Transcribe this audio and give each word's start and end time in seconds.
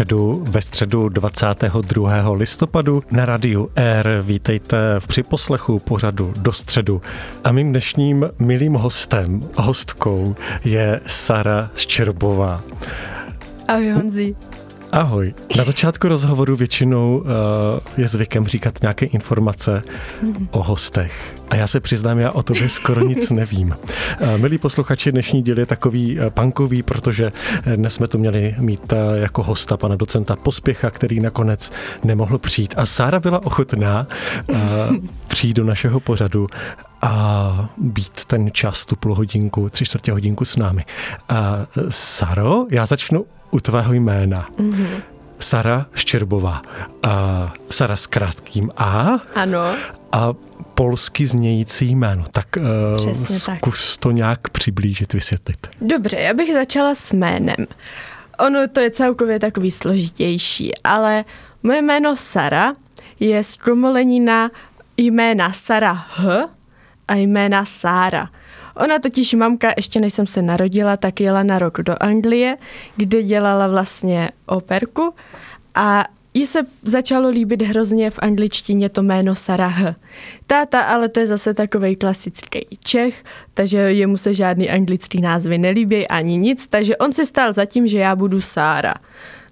středu 0.00 0.44
ve 0.50 0.62
středu 0.62 1.08
22. 1.08 2.32
listopadu 2.32 3.02
na 3.10 3.24
radiu 3.24 3.70
R. 3.76 4.22
Vítejte 4.22 4.76
v 4.98 5.06
připoslechu 5.06 5.78
pořadu 5.78 6.32
do 6.36 6.52
středu. 6.52 7.02
A 7.44 7.52
mým 7.52 7.70
dnešním 7.70 8.30
milým 8.38 8.74
hostem, 8.74 9.40
hostkou 9.56 10.36
je 10.64 11.00
Sara 11.06 11.70
Ščerbová. 11.74 12.60
Ahoj 13.68 13.90
Honzi. 13.90 14.34
Ahoj. 14.92 15.34
Na 15.56 15.64
začátku 15.64 16.08
rozhovoru 16.08 16.56
většinou 16.56 17.18
uh, 17.18 17.24
je 17.96 18.08
zvykem 18.08 18.46
říkat 18.46 18.82
nějaké 18.82 19.06
informace 19.06 19.82
mm. 20.22 20.48
o 20.50 20.62
hostech. 20.62 21.34
A 21.50 21.56
já 21.56 21.66
se 21.66 21.80
přiznám, 21.80 22.18
já 22.18 22.30
o 22.30 22.42
tobě 22.42 22.68
skoro 22.68 23.00
nic 23.00 23.30
nevím. 23.40 23.68
Uh, 24.20 24.38
milí 24.38 24.58
posluchači, 24.58 25.12
dnešní 25.12 25.42
díl 25.42 25.58
je 25.58 25.66
takový 25.66 26.18
uh, 26.18 26.30
punkový, 26.30 26.82
protože 26.82 27.32
dnes 27.76 27.94
jsme 27.94 28.08
tu 28.08 28.18
měli 28.18 28.54
mít 28.58 28.92
uh, 28.92 28.98
jako 29.14 29.42
hosta 29.42 29.76
pana 29.76 29.96
docenta 29.96 30.36
Pospěcha, 30.36 30.90
který 30.90 31.20
nakonec 31.20 31.72
nemohl 32.04 32.38
přijít. 32.38 32.74
A 32.76 32.86
Sára 32.86 33.20
byla 33.20 33.46
ochotná 33.46 34.06
uh, 34.48 34.56
přijít 35.30 35.56
do 35.56 35.64
našeho 35.64 36.00
pořadu 36.00 36.46
a 37.02 37.70
být 37.76 38.24
ten 38.24 38.50
čas, 38.52 38.86
tu 38.86 38.96
půl 38.96 39.14
hodinku, 39.14 39.68
tři 39.70 39.84
čtvrtě 39.84 40.12
hodinku 40.12 40.44
s 40.44 40.56
námi. 40.56 40.84
A 41.28 41.66
Saro, 41.88 42.66
já 42.70 42.86
začnu 42.86 43.26
u 43.50 43.60
tvého 43.60 43.92
jména. 43.92 44.48
Mm-hmm. 44.58 45.00
Sara 45.38 45.86
Ščerbová. 45.94 46.62
A 47.02 47.52
Sara 47.70 47.96
s 47.96 48.06
krátkým 48.06 48.70
A. 48.76 49.18
Ano. 49.34 49.74
A 50.12 50.32
polsky 50.74 51.26
znějící 51.26 51.94
jméno. 51.94 52.24
Tak 52.32 52.46
uh, 52.96 53.14
zkus 53.24 53.96
tak. 53.96 54.00
to 54.00 54.10
nějak 54.10 54.48
přiblížit, 54.48 55.12
vysvětlit. 55.12 55.66
Dobře, 55.80 56.16
já 56.16 56.34
bych 56.34 56.52
začala 56.52 56.94
s 56.94 57.12
jménem. 57.12 57.66
Ono 58.38 58.68
to 58.68 58.80
je 58.80 58.90
celkově 58.90 59.38
takový 59.38 59.70
složitější, 59.70 60.72
ale 60.84 61.24
moje 61.62 61.82
jméno 61.82 62.16
Sara 62.16 62.74
je 63.20 63.44
zkromolenina 63.44 64.50
jména 65.00 65.52
Sara 65.52 65.92
H 65.92 66.48
a 67.08 67.14
jména 67.14 67.64
Sára. 67.64 68.28
Ona 68.76 68.98
totiž 68.98 69.34
mamka, 69.34 69.72
ještě 69.76 70.00
než 70.00 70.14
jsem 70.14 70.26
se 70.26 70.42
narodila, 70.42 70.96
tak 70.96 71.20
jela 71.20 71.42
na 71.42 71.58
rok 71.58 71.78
do 71.80 71.94
Anglie, 72.00 72.56
kde 72.96 73.22
dělala 73.22 73.68
vlastně 73.68 74.30
operku 74.46 75.14
a 75.74 76.04
jí 76.34 76.46
se 76.46 76.60
začalo 76.82 77.28
líbit 77.28 77.62
hrozně 77.62 78.10
v 78.10 78.18
angličtině 78.18 78.88
to 78.88 79.02
jméno 79.02 79.34
Sarah. 79.34 79.94
Táta 80.46 80.80
ale 80.80 81.08
to 81.08 81.20
je 81.20 81.26
zase 81.26 81.54
takový 81.54 81.96
klasický 81.96 82.66
Čech, 82.84 83.24
takže 83.54 83.78
jemu 83.78 84.16
se 84.16 84.34
žádný 84.34 84.70
anglický 84.70 85.20
názvy 85.20 85.58
nelíbí 85.58 86.08
ani 86.08 86.36
nic, 86.36 86.66
takže 86.66 86.96
on 86.96 87.12
si 87.12 87.26
stál 87.26 87.52
za 87.52 87.64
tím, 87.64 87.86
že 87.86 87.98
já 87.98 88.16
budu 88.16 88.40
Sára. 88.40 88.94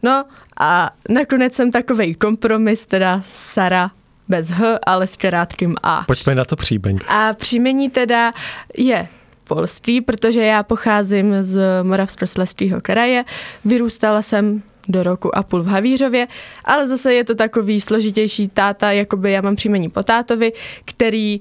No 0.02 0.24
a 0.60 0.90
nakonec 1.08 1.54
jsem 1.54 1.70
takový 1.70 2.14
kompromis, 2.14 2.86
teda 2.86 3.22
Sara 3.28 3.90
bez 4.28 4.50
H, 4.50 4.78
ale 4.86 5.06
s 5.06 5.16
krátkým 5.16 5.76
A. 5.82 6.04
Pojďme 6.06 6.34
na 6.34 6.44
to 6.44 6.56
příjmení. 6.56 6.98
A 7.08 7.32
příjmení 7.34 7.90
teda 7.90 8.32
je 8.76 9.08
polský, 9.44 10.00
protože 10.00 10.40
já 10.40 10.62
pocházím 10.62 11.34
z 11.40 11.82
Moravskoslezského 11.82 12.80
kraje. 12.80 13.24
Vyrůstala 13.64 14.22
jsem 14.22 14.62
do 14.88 15.02
roku 15.02 15.38
a 15.38 15.42
půl 15.42 15.62
v 15.62 15.66
Havířově, 15.66 16.26
ale 16.64 16.86
zase 16.86 17.14
je 17.14 17.24
to 17.24 17.34
takový 17.34 17.80
složitější 17.80 18.48
táta, 18.48 18.92
jakoby 18.92 19.32
já 19.32 19.40
mám 19.40 19.56
příjmení 19.56 19.88
po 19.88 20.02
tátovi, 20.02 20.52
který 20.84 21.40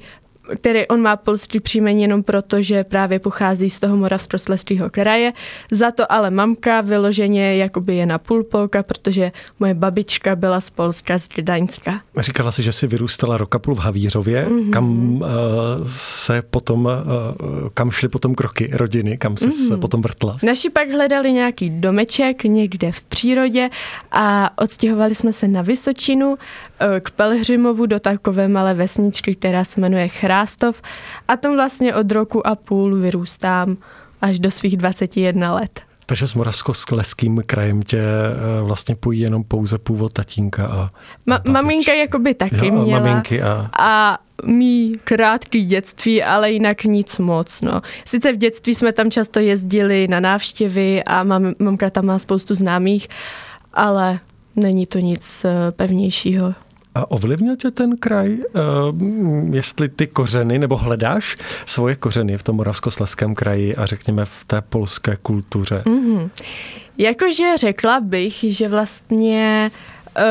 který 0.56 0.88
on 0.88 1.02
má 1.02 1.16
polský 1.16 1.60
příjmení 1.60 2.02
jenom 2.02 2.24
proto, 2.24 2.62
že 2.62 2.84
právě 2.84 3.20
pochází 3.20 3.70
z 3.70 3.80
toho 3.80 3.98
moravskoslezského 3.98 4.90
kraje. 4.90 5.34
Za 5.72 5.92
to 5.92 6.12
ale 6.12 6.30
mamka 6.30 6.82
vyloženě 6.82 7.56
jakoby 7.56 7.96
je 7.96 8.06
na 8.06 8.18
půl 8.18 8.44
Polka, 8.44 8.84
protože 8.84 9.32
moje 9.60 9.74
babička 9.74 10.36
byla 10.36 10.62
z 10.62 10.70
Polska, 10.70 11.20
z 11.20 11.28
Gdaňska. 11.36 12.02
Říkala 12.18 12.52
si, 12.52 12.64
že 12.64 12.72
si 12.72 12.88
vyrůstala 12.88 13.38
roka 13.38 13.60
půl 13.60 13.76
v 13.76 13.80
Havířově, 13.80 14.46
mm-hmm. 14.46 14.70
kam 14.70 15.16
uh, 15.16 15.28
se 15.88 16.42
potom, 16.42 16.86
uh, 16.86 17.70
kam 17.74 17.92
šly 17.92 18.10
potom 18.10 18.36
kroky 18.36 18.70
rodiny, 18.74 19.18
kam 19.18 19.38
se, 19.38 19.48
mm-hmm. 19.48 19.68
se 19.68 19.78
potom 19.78 20.02
vrtla? 20.02 20.38
Naši 20.44 20.70
pak 20.70 20.90
hledali 20.90 21.32
nějaký 21.32 21.70
domeček 21.70 22.44
někde 22.44 22.92
v 22.92 23.02
přírodě 23.02 23.70
a 24.12 24.52
odstěhovali 24.62 25.16
jsme 25.16 25.34
se 25.34 25.48
na 25.48 25.62
Vysočinu 25.62 26.30
uh, 26.30 26.36
k 27.00 27.12
Pelhřimovu 27.12 27.86
do 27.86 28.00
takové 28.00 28.48
malé 28.48 28.74
vesničky, 28.74 29.36
která 29.36 29.64
se 29.64 29.82
jmenuje 29.82 30.08
Chrá 30.08 30.37
Chrástov 30.38 30.82
a 31.28 31.38
tam 31.38 31.56
vlastně 31.56 31.96
od 31.96 32.12
roku 32.12 32.48
a 32.48 32.56
půl 32.56 32.96
vyrůstám 32.96 33.78
až 34.22 34.40
do 34.40 34.52
svých 34.52 34.78
21 34.78 35.54
let. 35.54 35.82
Takže 36.06 36.28
s 36.28 36.34
Moravskosleským 36.34 37.44
krajem 37.46 37.82
tě 37.82 38.00
eh, 38.00 38.62
vlastně 38.62 38.96
pojí 38.96 39.20
jenom 39.20 39.44
pouze 39.44 39.78
původ 39.78 40.14
tatínka 40.14 40.68
a, 40.68 40.90
Ma- 41.28 41.42
a 41.48 41.52
Maminka 41.52 41.94
jakoby 41.94 42.34
taky 42.34 42.68
jo, 42.68 42.84
měla. 42.84 43.00
Maminky 43.00 43.42
a... 43.42 43.70
a 43.80 44.18
mý 44.46 44.94
krátký 45.04 45.66
dětství, 45.66 46.24
ale 46.24 46.52
jinak 46.52 46.84
nic 46.84 47.18
moc. 47.18 47.62
No. 47.62 47.82
Sice 48.06 48.34
v 48.34 48.38
dětství 48.38 48.76
jsme 48.76 48.94
tam 48.94 49.12
často 49.12 49.40
jezdili 49.40 50.08
na 50.08 50.20
návštěvy 50.20 51.04
a 51.04 51.24
mam, 51.24 51.54
mamka 51.60 51.90
tam 51.90 52.06
má 52.06 52.20
spoustu 52.20 52.56
známých, 52.56 53.08
ale 53.74 54.20
není 54.56 54.86
to 54.86 55.00
nic 55.00 55.46
eh, 55.46 55.72
pevnějšího. 55.72 56.54
A 56.98 57.12
ovlivnil 57.12 57.56
tě 57.56 57.72
ten 57.72 57.98
kraj, 57.98 58.38
uh, 58.38 59.56
jestli 59.56 59.90
ty 59.90 60.08
kořeny, 60.08 60.60
nebo 60.60 60.78
hledáš 60.78 61.36
svoje 61.66 61.96
kořeny 61.96 62.38
v 62.38 62.44
tom 62.44 62.56
Moravskoslezském 62.56 63.36
kraji 63.36 63.76
a 63.76 63.86
řekněme 63.86 64.26
v 64.26 64.46
té 64.48 64.62
polské 64.62 65.16
kultuře? 65.22 65.84
Mm-hmm. 65.86 66.30
Jakože 66.98 67.58
řekla 67.58 68.00
bych, 68.00 68.34
že 68.48 68.68
vlastně 68.68 69.72
uh, 70.18 70.24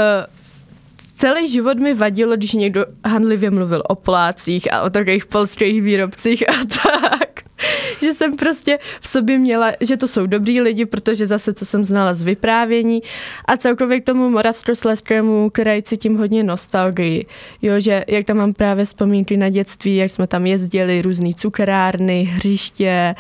celý 1.17 1.49
život 1.49 1.79
mi 1.79 1.95
vadilo, 1.95 2.37
když 2.37 2.53
někdo 2.53 2.87
handlivě 3.05 3.51
mluvil 3.51 3.83
o 3.89 3.95
plácích 3.95 4.73
a 4.73 4.83
o 4.83 4.91
takových 4.91 5.27
polských 5.27 5.83
výrobcích 5.83 6.49
a 6.49 6.53
tak. 6.83 7.36
že 8.03 8.13
jsem 8.13 8.37
prostě 8.37 8.79
v 9.01 9.09
sobě 9.09 9.39
měla, 9.39 9.73
že 9.81 9.97
to 9.97 10.09
jsou 10.09 10.27
dobrý 10.27 10.61
lidi, 10.61 10.87
protože 10.87 11.27
zase 11.27 11.55
co 11.55 11.67
jsem 11.67 11.85
znala 11.85 12.15
z 12.15 12.23
vyprávění 12.23 13.03
a 13.45 13.57
celkově 13.57 14.01
k 14.01 14.05
tomu 14.05 14.31
moravskoslezskému 14.31 15.51
kraji 15.51 15.83
cítím 15.83 16.17
hodně 16.17 16.45
nostalgii. 16.45 17.27
Jo, 17.63 17.81
že 17.81 18.05
jak 18.09 18.27
tam 18.27 18.37
mám 18.37 18.53
právě 18.53 18.85
vzpomínky 18.85 19.37
na 19.37 19.49
dětství, 19.49 19.97
jak 19.97 20.11
jsme 20.11 20.27
tam 20.27 20.47
jezdili, 20.47 21.03
různý 21.03 21.35
cukrárny, 21.35 22.23
hřiště 22.23 23.15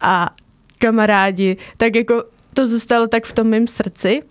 a 0.00 0.30
kamarádi, 0.78 1.56
tak 1.76 1.94
jako 1.94 2.24
to 2.54 2.66
zůstalo 2.66 3.06
tak 3.06 3.24
v 3.24 3.32
tom 3.32 3.46
mém 3.46 3.66
srdci 3.66 4.22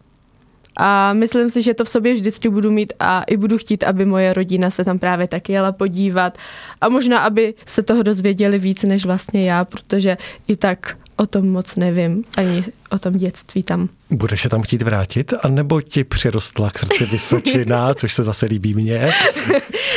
a 0.78 1.14
myslím 1.14 1.50
si, 1.50 1.62
že 1.62 1.74
to 1.74 1.86
v 1.86 1.90
sobě 1.90 2.14
vždycky 2.14 2.50
budu 2.50 2.72
mít 2.72 2.94
a 3.00 3.24
i 3.24 3.38
budu 3.38 3.58
chtít, 3.58 3.84
aby 3.84 4.06
moje 4.06 4.34
rodina 4.34 4.70
se 4.70 4.86
tam 4.86 5.00
právě 5.00 5.28
taky 5.28 5.54
jela 5.54 5.72
podívat. 5.72 6.38
A 6.82 6.90
možná, 6.90 7.20
aby 7.20 7.54
se 7.66 7.84
toho 7.84 8.04
dozvěděli 8.04 8.58
víc 8.58 8.84
než 8.84 9.06
vlastně 9.06 9.46
já, 9.46 9.66
protože 9.66 10.18
i 10.48 10.56
tak 10.56 10.98
o 11.16 11.26
tom 11.26 11.50
moc 11.50 11.76
nevím, 11.76 12.24
ani 12.38 12.64
o 12.90 13.00
tom 13.00 13.14
dětství 13.14 13.64
tam. 13.64 13.90
Budeš 14.10 14.42
se 14.42 14.50
tam 14.50 14.62
chtít 14.62 14.82
vrátit, 14.82 15.34
anebo 15.42 15.82
ti 15.82 16.04
přirostla 16.04 16.70
k 16.72 16.80
srdci 16.80 17.06
Vysočina, 17.06 17.94
což 17.94 18.14
se 18.14 18.24
zase 18.24 18.46
líbí 18.46 18.74
mně? 18.74 19.12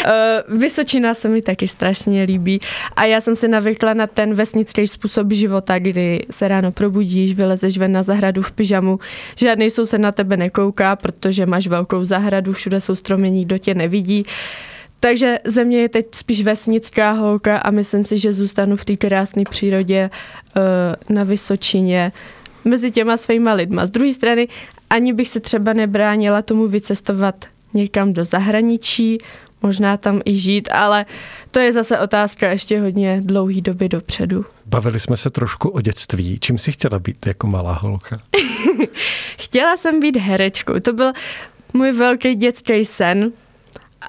Eh, 0.05 0.43
Vysočina 0.49 1.15
se 1.15 1.29
mi 1.29 1.43
taky 1.43 1.69
strašně 1.69 2.23
líbí 2.23 2.61
a 2.97 3.05
já 3.05 3.21
jsem 3.21 3.35
si 3.37 3.49
navykla 3.49 3.95
na 3.95 4.07
ten 4.07 4.35
vesnický 4.35 4.87
způsob 4.87 5.33
života, 5.33 5.79
kdy 5.79 6.27
se 6.31 6.49
ráno 6.49 6.73
probudíš, 6.73 7.35
vylezeš 7.35 7.79
ven 7.79 7.93
na 7.93 8.03
zahradu 8.03 8.43
v 8.43 8.53
pyžamu, 8.53 8.99
žádný 9.37 9.71
soused 9.71 10.01
na 10.01 10.13
tebe 10.13 10.37
nekouká, 10.37 10.97
protože 10.97 11.47
máš 11.47 11.67
velkou 11.67 12.05
zahradu, 12.05 12.53
všude 12.53 12.81
jsou 12.81 12.97
stromy, 12.97 13.31
nikdo 13.31 13.59
tě 13.59 13.75
nevidí. 13.75 14.25
Takže 15.01 15.39
země 15.45 15.79
je 15.79 15.89
teď 15.89 16.07
spíš 16.15 16.43
vesnická 16.43 17.13
holka 17.13 17.59
a 17.59 17.71
myslím 17.71 18.05
si, 18.05 18.19
že 18.19 18.33
zůstanu 18.33 18.77
v 18.77 18.85
té 18.85 18.97
krásné 18.97 19.43
přírodě 19.51 20.11
uh, 20.57 21.15
na 21.17 21.25
Vysočině 21.25 22.13
mezi 22.65 22.91
těma 22.91 23.17
svýma 23.17 23.53
lidma. 23.53 23.87
Z 23.87 23.91
druhé 23.91 24.13
strany 24.13 24.49
ani 24.91 25.13
bych 25.13 25.29
se 25.29 25.41
třeba 25.41 25.73
nebránila 25.73 26.43
tomu 26.43 26.69
vycestovat 26.69 27.45
někam 27.75 28.13
do 28.13 28.25
zahraničí, 28.25 29.19
možná 29.63 29.97
tam 29.97 30.21
i 30.25 30.37
žít, 30.37 30.69
ale 30.73 31.07
to 31.51 31.59
je 31.61 31.73
zase 31.73 31.99
otázka 31.99 32.51
ještě 32.51 32.81
hodně 32.81 33.21
dlouhý 33.25 33.63
doby 33.63 33.89
dopředu. 33.89 34.45
Bavili 34.67 35.01
jsme 35.01 35.17
se 35.17 35.31
trošku 35.31 35.69
o 35.69 35.81
dětství. 35.81 36.39
Čím 36.41 36.59
jsi 36.59 36.73
chtěla 36.73 36.99
být 36.99 37.27
jako 37.27 37.47
malá 37.47 37.73
holka? 37.73 38.19
chtěla 39.39 39.77
jsem 39.77 40.01
být 40.01 40.17
herečkou. 40.17 40.81
To 40.81 40.93
byl 40.93 41.13
můj 41.73 41.93
velký 41.93 42.35
dětský 42.35 42.85
sen. 42.85 43.33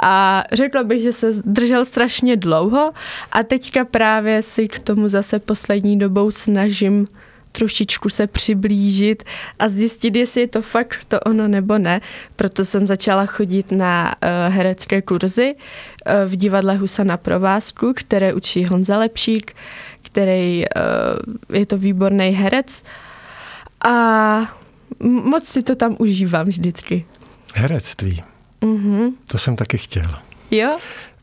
A 0.02 0.44
řekla 0.54 0.84
bych, 0.84 1.02
že 1.02 1.14
se 1.14 1.32
držel 1.46 1.86
strašně 1.86 2.38
dlouho 2.38 2.92
a 3.32 3.44
teďka 3.44 3.86
právě 3.86 4.42
si 4.42 4.68
k 4.68 4.80
tomu 4.80 5.10
zase 5.10 5.40
poslední 5.40 6.00
dobou 6.00 6.32
snažím 6.32 7.08
trošičku 7.58 8.10
se 8.10 8.28
přiblížit 8.28 9.24
a 9.60 9.68
zjistit, 9.68 10.16
jestli 10.16 10.42
je 10.42 10.48
to 10.48 10.62
fakt 10.62 11.06
to 11.08 11.20
ono 11.20 11.48
nebo 11.48 11.78
ne. 11.78 12.02
Proto 12.36 12.66
jsem 12.66 12.88
začala 12.88 13.26
chodit 13.26 13.72
na 13.72 14.16
uh, 14.24 14.54
herecké 14.54 15.02
kurzy 15.02 15.56
uh, 15.56 16.14
v 16.26 16.36
divadle 16.36 16.76
Husa 16.76 17.04
na 17.04 17.18
provázku, 17.18 17.94
které 17.96 18.34
učí 18.34 18.66
Honza 18.66 18.98
Lepšík, 18.98 19.56
který 20.02 20.64
uh, 20.66 21.56
je 21.56 21.66
to 21.66 21.78
výborný 21.78 22.30
herec. 22.30 22.84
A 23.86 23.96
moc 25.04 25.48
si 25.48 25.64
to 25.64 25.76
tam 25.76 25.96
užívám 26.00 26.48
vždycky. 26.48 27.06
Herectví. 27.56 28.24
Mm-hmm. 28.62 29.12
To 29.28 29.38
jsem 29.38 29.56
taky 29.56 29.78
chtěl. 29.78 30.04
Jo? 30.52 30.78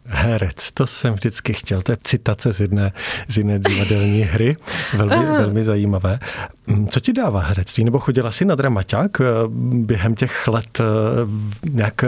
Herec, 0.06 0.72
to 0.72 0.86
jsem 0.86 1.14
vždycky 1.14 1.52
chtěl. 1.52 1.82
To 1.82 1.92
je 1.92 1.96
citace 2.02 2.52
z 2.52 2.60
jedné, 2.60 2.92
z 3.28 3.38
jedné 3.38 3.58
divadelní 3.58 4.20
hry. 4.32 4.56
Velmi, 4.96 5.26
velmi 5.26 5.64
zajímavé. 5.64 6.18
Mm, 6.66 6.88
co 6.88 7.00
ti 7.00 7.12
dává 7.12 7.40
herectví? 7.40 7.84
Nebo 7.84 7.98
chodila 7.98 8.30
jsi 8.30 8.44
na 8.44 8.54
dramaťák 8.54 9.20
eh, 9.20 9.24
během 9.72 10.14
těch 10.14 10.48
let 10.48 10.80
eh, 10.80 10.84
nějak 11.70 12.04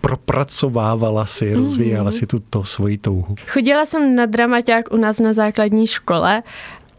propracovávala 0.00 1.26
si, 1.26 1.54
rozvíjela 1.54 2.10
mm-hmm. 2.10 2.18
si 2.18 2.26
tuto 2.26 2.64
svoji 2.64 2.98
touhu? 2.98 3.34
Chodila 3.46 3.86
jsem 3.86 4.16
na 4.16 4.26
dramaťák 4.26 4.92
u 4.92 4.96
nás 4.96 5.18
na 5.18 5.32
základní 5.32 5.86
škole, 5.86 6.42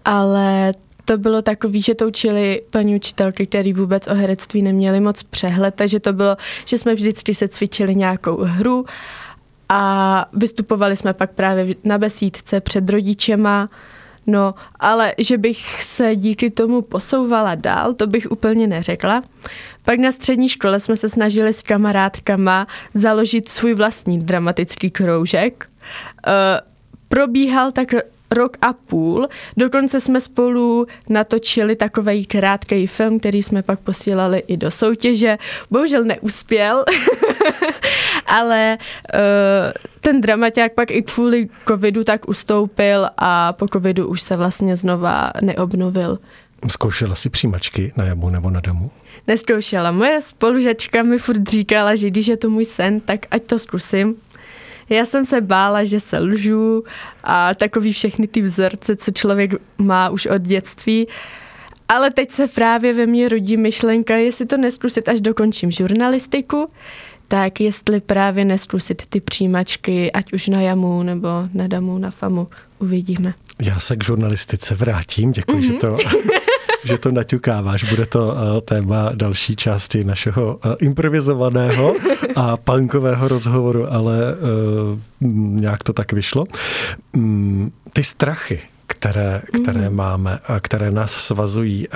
ale 0.06 0.74
to 1.10 1.18
bylo 1.18 1.42
takový, 1.42 1.82
že 1.82 1.96
to 1.96 2.08
učili 2.08 2.62
paní 2.70 2.96
učitelky, 2.96 3.48
který 3.48 3.74
vůbec 3.74 4.08
o 4.08 4.14
herectví 4.14 4.62
neměli 4.62 5.00
moc 5.00 5.24
přehled, 5.24 5.76
takže 5.76 6.00
to 6.00 6.14
bylo, 6.14 6.38
že 6.66 6.78
jsme 6.78 6.96
vždycky 6.96 7.34
se 7.34 7.48
cvičili 7.48 7.96
nějakou 7.96 8.38
hru 8.38 8.86
a 9.70 10.26
vystupovali 10.34 10.98
jsme 10.98 11.14
pak 11.14 11.32
právě 11.32 11.76
na 11.84 11.98
besídce 11.98 12.62
před 12.62 12.90
rodičema, 12.90 13.70
No, 14.28 14.56
ale 14.80 15.14
že 15.18 15.38
bych 15.38 15.84
se 15.84 16.16
díky 16.16 16.50
tomu 16.50 16.82
posouvala 16.82 17.56
dál, 17.56 17.94
to 17.94 18.08
bych 18.08 18.32
úplně 18.32 18.68
neřekla. 18.68 19.24
Pak 19.86 20.00
na 20.00 20.12
střední 20.12 20.50
škole 20.50 20.80
jsme 20.80 20.98
se 20.98 21.10
snažili 21.10 21.54
s 21.54 21.64
kamarádkama 21.64 22.68
založit 22.94 23.50
svůj 23.50 23.74
vlastní 23.74 24.22
dramatický 24.22 24.92
kroužek. 24.92 25.70
Uh, 26.28 26.34
probíhal 27.08 27.72
tak 27.72 27.94
rok 28.32 28.58
a 28.62 28.74
půl. 28.74 29.28
Dokonce 29.58 30.00
jsme 30.00 30.22
spolu 30.22 30.88
natočili 31.10 31.76
takový 31.76 32.26
krátký 32.26 32.88
film, 32.88 33.20
který 33.20 33.44
jsme 33.44 33.62
pak 33.64 33.80
posílali 33.80 34.44
i 34.48 34.58
do 34.58 34.72
soutěže. 34.72 35.38
Bohužel 35.72 36.04
neuspěl, 36.04 36.86
ale 38.26 38.78
uh, 39.14 39.20
ten 40.00 40.22
dramaťák 40.22 40.74
pak 40.74 40.92
i 40.92 41.02
kvůli 41.02 41.50
covidu 41.68 42.04
tak 42.04 42.30
ustoupil 42.30 43.08
a 43.18 43.54
po 43.54 43.68
covidu 43.68 44.08
už 44.08 44.22
se 44.22 44.38
vlastně 44.38 44.76
znova 44.76 45.32
neobnovil. 45.42 46.20
Zkoušela 46.68 47.16
si 47.16 47.30
přijímačky 47.30 47.94
na 47.96 48.06
jamu 48.06 48.30
nebo 48.30 48.50
na 48.50 48.60
damu? 48.60 48.92
Neskoušela. 49.28 49.92
Moje 49.92 50.22
spolužačka 50.22 51.04
mi 51.04 51.18
furt 51.18 51.50
říkala, 51.50 51.96
že 51.96 52.10
když 52.10 52.28
je 52.28 52.38
to 52.38 52.50
můj 52.50 52.66
sen, 52.66 53.00
tak 53.00 53.20
ať 53.32 53.44
to 53.44 53.60
zkusím. 53.60 54.16
Já 54.90 55.06
jsem 55.06 55.26
se 55.26 55.42
bála, 55.42 55.84
že 55.84 56.00
se 56.00 56.20
lžu 56.20 56.84
a 57.24 57.54
takový 57.54 57.94
všechny 57.94 58.28
ty 58.28 58.42
vzorce, 58.42 58.96
co 58.96 59.12
člověk 59.12 59.52
má 59.78 60.10
už 60.10 60.26
od 60.26 60.42
dětství. 60.42 61.08
Ale 61.90 62.12
teď 62.12 62.32
se 62.32 62.48
právě 62.48 62.94
ve 62.94 63.06
mně 63.06 63.30
rodí 63.30 63.58
myšlenka, 63.58 64.16
jestli 64.16 64.46
to 64.46 64.58
neskusit, 64.58 65.10
až 65.10 65.22
dokončím 65.22 65.72
žurnalistiku, 65.72 66.70
tak 67.28 67.62
jestli 67.62 68.00
právě 68.00 68.46
neskusit 68.46 69.06
ty 69.06 69.22
přijímačky, 69.22 70.12
ať 70.12 70.34
už 70.34 70.48
na 70.48 70.62
jamu 70.62 71.04
nebo 71.04 71.28
na 71.54 71.68
damu, 71.68 71.98
na 71.98 72.12
famu, 72.12 72.48
uvidíme. 72.80 73.34
Já 73.62 73.80
se 73.80 73.96
k 73.96 74.04
žurnalistice 74.04 74.76
vrátím, 74.76 75.32
děkuji, 75.32 75.58
mm-hmm. 75.58 75.72
že 75.72 75.74
to 75.74 75.98
že 76.84 76.98
to 76.98 77.12
naťukáváš. 77.12 77.84
Bude 77.84 78.06
to 78.06 78.34
eh, 78.34 78.62
téma 78.62 79.12
další 79.16 79.56
části 79.56 80.04
našeho 80.04 80.60
eh, 80.64 80.76
improvizovaného 80.86 81.96
a 82.36 82.58
punkového 82.58 83.28
rozhovoru, 83.28 83.94
ale 83.94 84.18
eh, 84.18 84.36
nějak 85.60 85.84
to 85.84 85.94
tak 85.94 86.14
vyšlo. 86.14 86.46
Mm, 87.14 87.72
ty 87.94 88.04
strachy, 88.04 88.60
které, 88.88 89.42
které 89.64 89.90
mm. 89.90 89.96
máme 89.96 90.40
a 90.48 90.60
které 90.60 90.92
nás 90.92 91.12
svazují, 91.12 91.88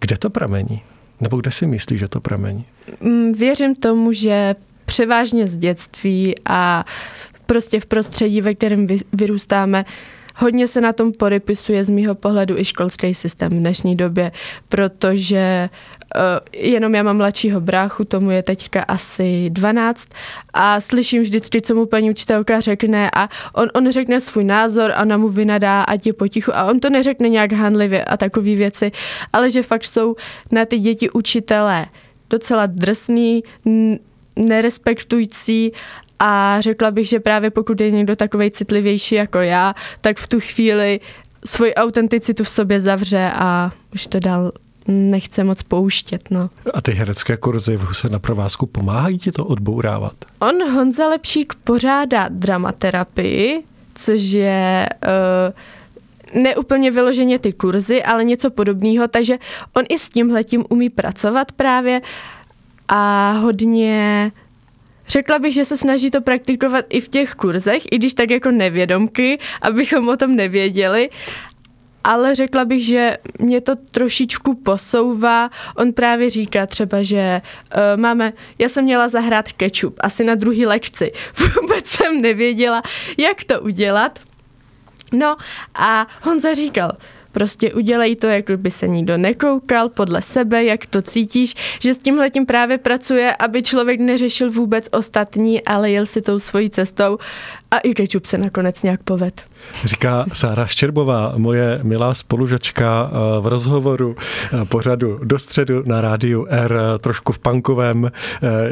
kde 0.00 0.16
to 0.16 0.30
pramení? 0.30 0.82
Nebo 1.20 1.36
kde 1.36 1.50
si 1.50 1.66
myslíš, 1.66 2.00
že 2.00 2.08
to 2.08 2.20
pramení? 2.20 2.64
Mm, 3.00 3.32
věřím 3.32 3.74
tomu, 3.74 4.12
že 4.12 4.54
převážně 4.86 5.48
z 5.48 5.56
dětství 5.56 6.34
a 6.44 6.84
prostě 7.46 7.80
v 7.80 7.86
prostředí, 7.86 8.40
ve 8.40 8.54
kterém 8.54 8.86
vyrůstáme, 9.12 9.84
Hodně 10.36 10.68
se 10.68 10.80
na 10.80 10.92
tom 10.92 11.12
podepisuje 11.12 11.84
z 11.84 11.88
mýho 11.88 12.14
pohledu 12.14 12.58
i 12.58 12.64
školský 12.64 13.14
systém 13.14 13.50
v 13.50 13.54
dnešní 13.54 13.96
době, 13.96 14.32
protože 14.68 15.70
uh, 16.16 16.20
jenom 16.52 16.94
já 16.94 17.02
mám 17.02 17.16
mladšího 17.16 17.60
bráchu, 17.60 18.04
tomu 18.04 18.30
je 18.30 18.42
teďka 18.42 18.82
asi 18.82 19.50
12 19.50 20.08
a 20.54 20.80
slyším 20.80 21.22
vždycky, 21.22 21.60
co 21.60 21.74
mu 21.74 21.86
paní 21.86 22.10
učitelka 22.10 22.60
řekne 22.60 23.10
a 23.14 23.28
on, 23.52 23.68
on 23.74 23.92
řekne 23.92 24.20
svůj 24.20 24.44
názor 24.44 24.92
a 24.92 25.02
ona 25.02 25.16
mu 25.16 25.28
vynadá, 25.28 25.82
ať 25.82 26.06
je 26.06 26.12
potichu 26.12 26.56
a 26.56 26.64
on 26.64 26.80
to 26.80 26.90
neřekne 26.90 27.28
nějak 27.28 27.52
hanlivě 27.52 28.04
a 28.04 28.16
takové 28.16 28.54
věci, 28.54 28.92
ale 29.32 29.50
že 29.50 29.62
fakt 29.62 29.84
jsou 29.84 30.16
na 30.50 30.64
ty 30.64 30.78
děti 30.78 31.10
učitelé 31.10 31.86
docela 32.30 32.66
drsný, 32.66 33.42
nerespektující 34.36 35.72
a 36.18 36.60
řekla 36.60 36.90
bych, 36.90 37.08
že 37.08 37.20
právě 37.20 37.50
pokud 37.50 37.80
je 37.80 37.90
někdo 37.90 38.16
takovej 38.16 38.50
citlivější 38.50 39.14
jako 39.14 39.38
já, 39.38 39.74
tak 40.00 40.18
v 40.18 40.26
tu 40.26 40.40
chvíli 40.40 41.00
svoji 41.46 41.74
autenticitu 41.74 42.44
v 42.44 42.48
sobě 42.48 42.80
zavře 42.80 43.32
a 43.34 43.72
už 43.94 44.06
to 44.06 44.20
dál 44.20 44.52
nechce 44.88 45.44
moc 45.44 45.62
pouštět. 45.62 46.30
No. 46.30 46.50
A 46.74 46.80
ty 46.80 46.92
herecké 46.92 47.36
kurzy 47.36 47.76
v 47.76 47.80
Huse 47.80 48.08
na 48.08 48.18
provázku 48.18 48.66
pomáhají 48.66 49.18
ti 49.18 49.32
to 49.32 49.44
odbourávat? 49.44 50.12
On, 50.38 50.72
Honza 50.72 51.08
Lepšík, 51.08 51.54
pořádá 51.64 52.28
dramaterapii, 52.28 53.62
což 53.94 54.22
je 54.22 54.88
uh, 56.34 56.42
neúplně 56.42 56.90
vyloženě 56.90 57.38
ty 57.38 57.52
kurzy, 57.52 58.02
ale 58.02 58.24
něco 58.24 58.50
podobného, 58.50 59.08
takže 59.08 59.38
on 59.72 59.84
i 59.88 59.98
s 59.98 60.08
tímhletím 60.08 60.64
umí 60.68 60.90
pracovat 60.90 61.52
právě 61.52 62.00
a 62.88 63.32
hodně 63.32 64.32
Řekla 65.08 65.38
bych, 65.38 65.54
že 65.54 65.64
se 65.64 65.76
snaží 65.76 66.10
to 66.10 66.20
praktikovat 66.20 66.84
i 66.88 67.00
v 67.00 67.08
těch 67.08 67.34
kurzech, 67.34 67.82
i 67.90 67.96
když 67.96 68.14
tak 68.14 68.30
jako 68.30 68.50
nevědomky, 68.50 69.38
abychom 69.62 70.08
o 70.08 70.16
tom 70.16 70.36
nevěděli. 70.36 71.10
Ale 72.04 72.34
řekla 72.34 72.64
bych, 72.64 72.84
že 72.84 73.16
mě 73.38 73.60
to 73.60 73.76
trošičku 73.76 74.54
posouvá. 74.54 75.50
On 75.76 75.92
právě 75.92 76.30
říká 76.30 76.66
třeba, 76.66 77.02
že 77.02 77.40
uh, 77.76 78.00
máme, 78.00 78.32
já 78.58 78.68
jsem 78.68 78.84
měla 78.84 79.08
zahrát 79.08 79.52
kečup 79.52 79.96
asi 80.00 80.24
na 80.24 80.34
druhý 80.34 80.66
lekci. 80.66 81.12
Vůbec 81.60 81.86
jsem 81.86 82.20
nevěděla, 82.20 82.82
jak 83.18 83.44
to 83.44 83.60
udělat. 83.60 84.18
No 85.12 85.36
a 85.74 86.06
Honza 86.22 86.54
říkal, 86.54 86.92
Prostě 87.34 87.74
udělej 87.74 88.16
to, 88.16 88.26
jak 88.26 88.50
by 88.50 88.70
se 88.70 88.88
nikdo 88.88 89.16
nekoukal, 89.16 89.88
podle 89.88 90.22
sebe, 90.22 90.64
jak 90.64 90.86
to 90.86 91.02
cítíš, 91.02 91.54
že 91.80 91.94
s 91.94 91.98
tímhletím 91.98 92.46
právě 92.46 92.78
pracuje, 92.78 93.36
aby 93.36 93.62
člověk 93.62 94.00
neřešil 94.00 94.50
vůbec 94.50 94.88
ostatní, 94.92 95.62
ale 95.62 95.90
jel 95.90 96.06
si 96.06 96.22
tou 96.22 96.38
svojí 96.38 96.70
cestou 96.70 97.18
a 97.74 97.78
i 97.78 97.94
kečup 97.94 98.26
se 98.26 98.38
nakonec 98.38 98.82
nějak 98.82 99.02
poved. 99.02 99.42
Říká 99.84 100.26
Sára 100.32 100.66
Ščerbová, 100.66 101.34
moje 101.36 101.80
milá 101.82 102.14
spolužačka 102.14 103.10
eh, 103.10 103.40
v 103.40 103.46
rozhovoru 103.46 104.16
eh, 104.16 104.64
pořadu 104.64 105.20
do 105.24 105.38
středu 105.38 105.82
na 105.86 106.00
rádiu 106.00 106.46
R, 106.48 106.72
eh, 106.72 106.98
trošku 106.98 107.32
v 107.32 107.38
punkovém 107.38 108.10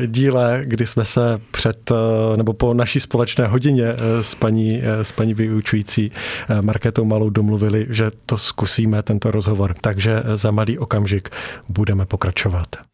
díle, 0.06 0.62
kdy 0.64 0.86
jsme 0.86 1.04
se 1.04 1.40
před 1.50 1.92
nebo 2.36 2.52
po 2.52 2.74
naší 2.74 3.00
společné 3.00 3.46
hodině 3.46 3.94
s 4.20 4.34
paní, 4.34 4.82
s 4.84 5.12
paní 5.12 5.34
vyučující 5.34 6.12
Marketou 6.60 7.04
Malou 7.04 7.30
domluvili, 7.30 7.86
že 7.90 8.10
to 8.26 8.38
zkusíme, 8.38 9.02
tento 9.02 9.30
rozhovor. 9.30 9.74
Takže 9.80 10.22
za 10.34 10.50
malý 10.50 10.78
okamžik 10.78 11.28
budeme 11.68 12.06
pokračovat. 12.06 12.91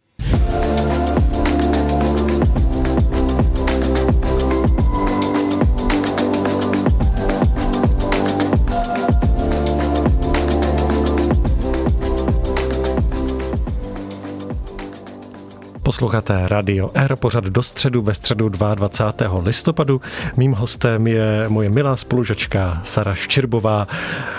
Posloucháte 15.88 16.48
Radio 16.48 16.90
R, 16.94 17.16
pořad 17.16 17.44
do 17.44 17.62
středu 17.62 18.02
ve 18.02 18.14
středu 18.14 18.48
22. 18.48 19.42
listopadu. 19.42 20.00
Mým 20.36 20.52
hostem 20.52 21.06
je 21.06 21.44
moje 21.48 21.68
milá 21.68 21.96
spolužačka 21.96 22.82
Sara 22.84 23.14
Ščirbová 23.14 23.88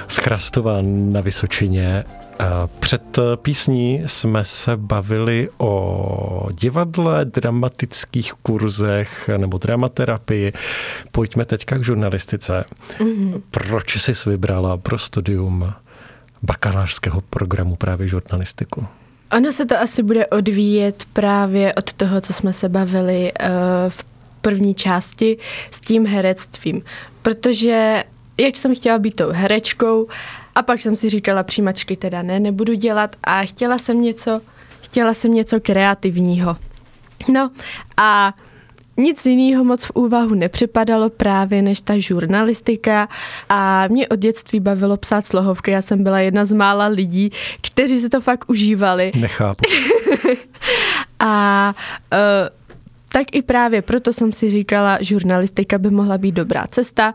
z 0.07 0.17
Chrastova 0.17 0.77
na 0.81 1.21
Vysočině. 1.21 2.03
Před 2.79 3.19
písní 3.35 4.03
jsme 4.05 4.45
se 4.45 4.77
bavili 4.77 5.49
o 5.57 6.47
divadle, 6.51 7.25
dramatických 7.25 8.33
kurzech 8.33 9.29
nebo 9.37 9.57
dramaterapii. 9.57 10.53
Pojďme 11.11 11.45
teďka 11.45 11.77
k 11.77 11.83
žurnalistice. 11.83 12.65
Mm-hmm. 12.99 13.41
Proč 13.51 13.95
jsi 13.95 14.29
vybrala 14.29 14.77
pro 14.77 14.97
studium 14.97 15.73
bakalářského 16.43 17.21
programu 17.21 17.75
právě 17.75 18.07
žurnalistiku? 18.07 18.87
Ono 19.37 19.51
se 19.51 19.65
to 19.65 19.79
asi 19.79 20.03
bude 20.03 20.27
odvíjet 20.27 21.03
právě 21.13 21.73
od 21.73 21.93
toho, 21.93 22.21
co 22.21 22.33
jsme 22.33 22.53
se 22.53 22.69
bavili 22.69 23.31
uh, 23.41 23.49
v 23.89 24.03
první 24.41 24.75
části 24.75 25.37
s 25.71 25.79
tím 25.79 26.05
herectvím. 26.05 26.81
Protože 27.21 28.03
jak 28.37 28.57
jsem 28.57 28.75
chtěla 28.75 28.99
být 28.99 29.15
tou 29.15 29.29
herečkou 29.29 30.07
A 30.55 30.61
pak 30.61 30.81
jsem 30.81 30.95
si 30.95 31.09
říkala, 31.09 31.43
přijímačky 31.43 31.95
teda 31.95 32.21
ne, 32.21 32.39
nebudu 32.39 32.73
dělat 32.73 33.15
a 33.23 33.45
chtěla 33.45 33.77
jsem 33.77 34.01
něco, 34.01 34.41
chtěla 34.81 35.13
jsem 35.13 35.33
něco 35.33 35.59
kreativního. 35.59 36.57
No 37.27 37.51
a 37.97 38.33
nic 38.99 39.25
jiného 39.25 39.63
moc 39.63 39.85
v 39.85 39.91
úvahu 39.93 40.35
nepřipadalo 40.35 41.09
právě 41.09 41.61
než 41.61 41.81
ta 41.81 41.97
žurnalistika 41.97 43.09
a 43.49 43.87
mě 43.87 44.07
od 44.07 44.19
dětství 44.19 44.59
bavilo 44.59 44.97
psát 44.97 45.27
slohovky. 45.27 45.71
Já 45.71 45.81
jsem 45.81 46.03
byla 46.03 46.19
jedna 46.19 46.45
z 46.45 46.51
mála 46.51 46.87
lidí, 46.87 47.31
kteří 47.61 47.99
si 47.99 48.09
to 48.09 48.21
fakt 48.21 48.49
užívali. 48.49 49.11
Nechápu. 49.15 49.63
a 51.19 51.73
uh, 52.13 52.19
tak 53.11 53.27
i 53.31 53.41
právě 53.41 53.81
proto 53.81 54.13
jsem 54.13 54.31
si 54.31 54.49
říkala, 54.49 54.97
žurnalistika 55.01 55.77
by 55.77 55.89
mohla 55.89 56.17
být 56.17 56.31
dobrá 56.31 56.65
cesta 56.71 57.13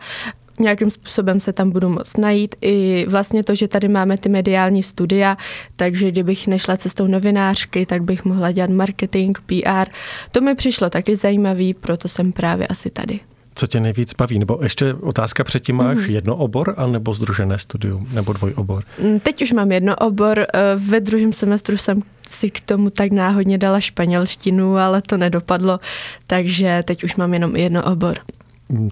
nějakým 0.58 0.90
způsobem 0.90 1.40
se 1.40 1.52
tam 1.52 1.70
budu 1.70 1.88
moc 1.88 2.16
najít. 2.16 2.54
I 2.60 3.06
vlastně 3.08 3.44
to, 3.44 3.54
že 3.54 3.68
tady 3.68 3.88
máme 3.88 4.18
ty 4.18 4.28
mediální 4.28 4.82
studia, 4.82 5.36
takže 5.76 6.10
kdybych 6.10 6.46
nešla 6.46 6.76
cestou 6.76 7.06
novinářky, 7.06 7.86
tak 7.86 8.02
bych 8.02 8.24
mohla 8.24 8.52
dělat 8.52 8.70
marketing, 8.70 9.38
PR. 9.46 9.90
To 10.32 10.40
mi 10.40 10.54
přišlo 10.54 10.90
taky 10.90 11.16
zajímavý, 11.16 11.74
proto 11.74 12.08
jsem 12.08 12.32
právě 12.32 12.66
asi 12.66 12.90
tady. 12.90 13.20
Co 13.54 13.66
tě 13.66 13.80
nejvíc 13.80 14.14
baví? 14.14 14.38
Nebo 14.38 14.58
ještě 14.62 14.94
otázka 14.94 15.44
předtím, 15.44 15.76
máš 15.76 15.98
mm. 15.98 16.14
jedno 16.14 16.36
obor 16.36 16.74
anebo 16.76 17.14
združené 17.14 17.58
studium, 17.58 18.08
nebo 18.12 18.32
dvojobor? 18.32 18.84
Mm, 19.02 19.20
teď 19.20 19.42
už 19.42 19.52
mám 19.52 19.72
jedno 19.72 19.96
obor. 19.96 20.38
Eh, 20.40 20.46
ve 20.76 21.00
druhém 21.00 21.32
semestru 21.32 21.76
jsem 21.76 22.02
si 22.28 22.50
k 22.50 22.60
tomu 22.60 22.90
tak 22.90 23.12
náhodně 23.12 23.58
dala 23.58 23.80
španělštinu, 23.80 24.76
ale 24.76 25.02
to 25.02 25.16
nedopadlo, 25.16 25.80
takže 26.26 26.82
teď 26.86 27.04
už 27.04 27.16
mám 27.16 27.34
jenom 27.34 27.56
jedno 27.56 27.84
obor. 27.92 28.18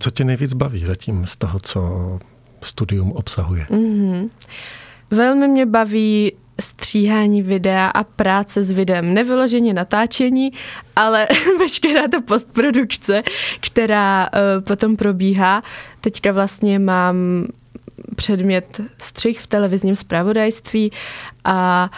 Co 0.01 0.11
tě 0.11 0.25
nejvíc 0.25 0.55
baví 0.55 0.85
zatím 0.85 1.27
z 1.27 1.37
toho, 1.37 1.61
co 1.61 1.81
studium 2.63 3.13
obsahuje? 3.13 3.67
Mm-hmm. 3.71 4.31
Velmi 5.11 5.49
mě 5.49 5.67
baví 5.67 6.33
stříhání 6.61 7.43
videa 7.43 7.87
a 7.87 8.05
práce 8.05 8.63
s 8.63 8.71
videem. 8.71 9.15
Nevyloženě 9.15 9.75
natáčení, 9.75 10.53
ale 10.97 11.29
veškerá 11.59 12.09
ta 12.09 12.21
postprodukce, 12.21 13.23
která 13.61 14.29
uh, 14.33 14.65
potom 14.65 14.97
probíhá. 14.97 15.63
Teďka 16.01 16.33
vlastně 16.33 16.79
mám 16.79 17.17
předmět 18.17 18.81
střih 19.03 19.41
v 19.41 19.47
televizním 19.47 19.97
zpravodajství 19.97 20.93
a 21.45 21.91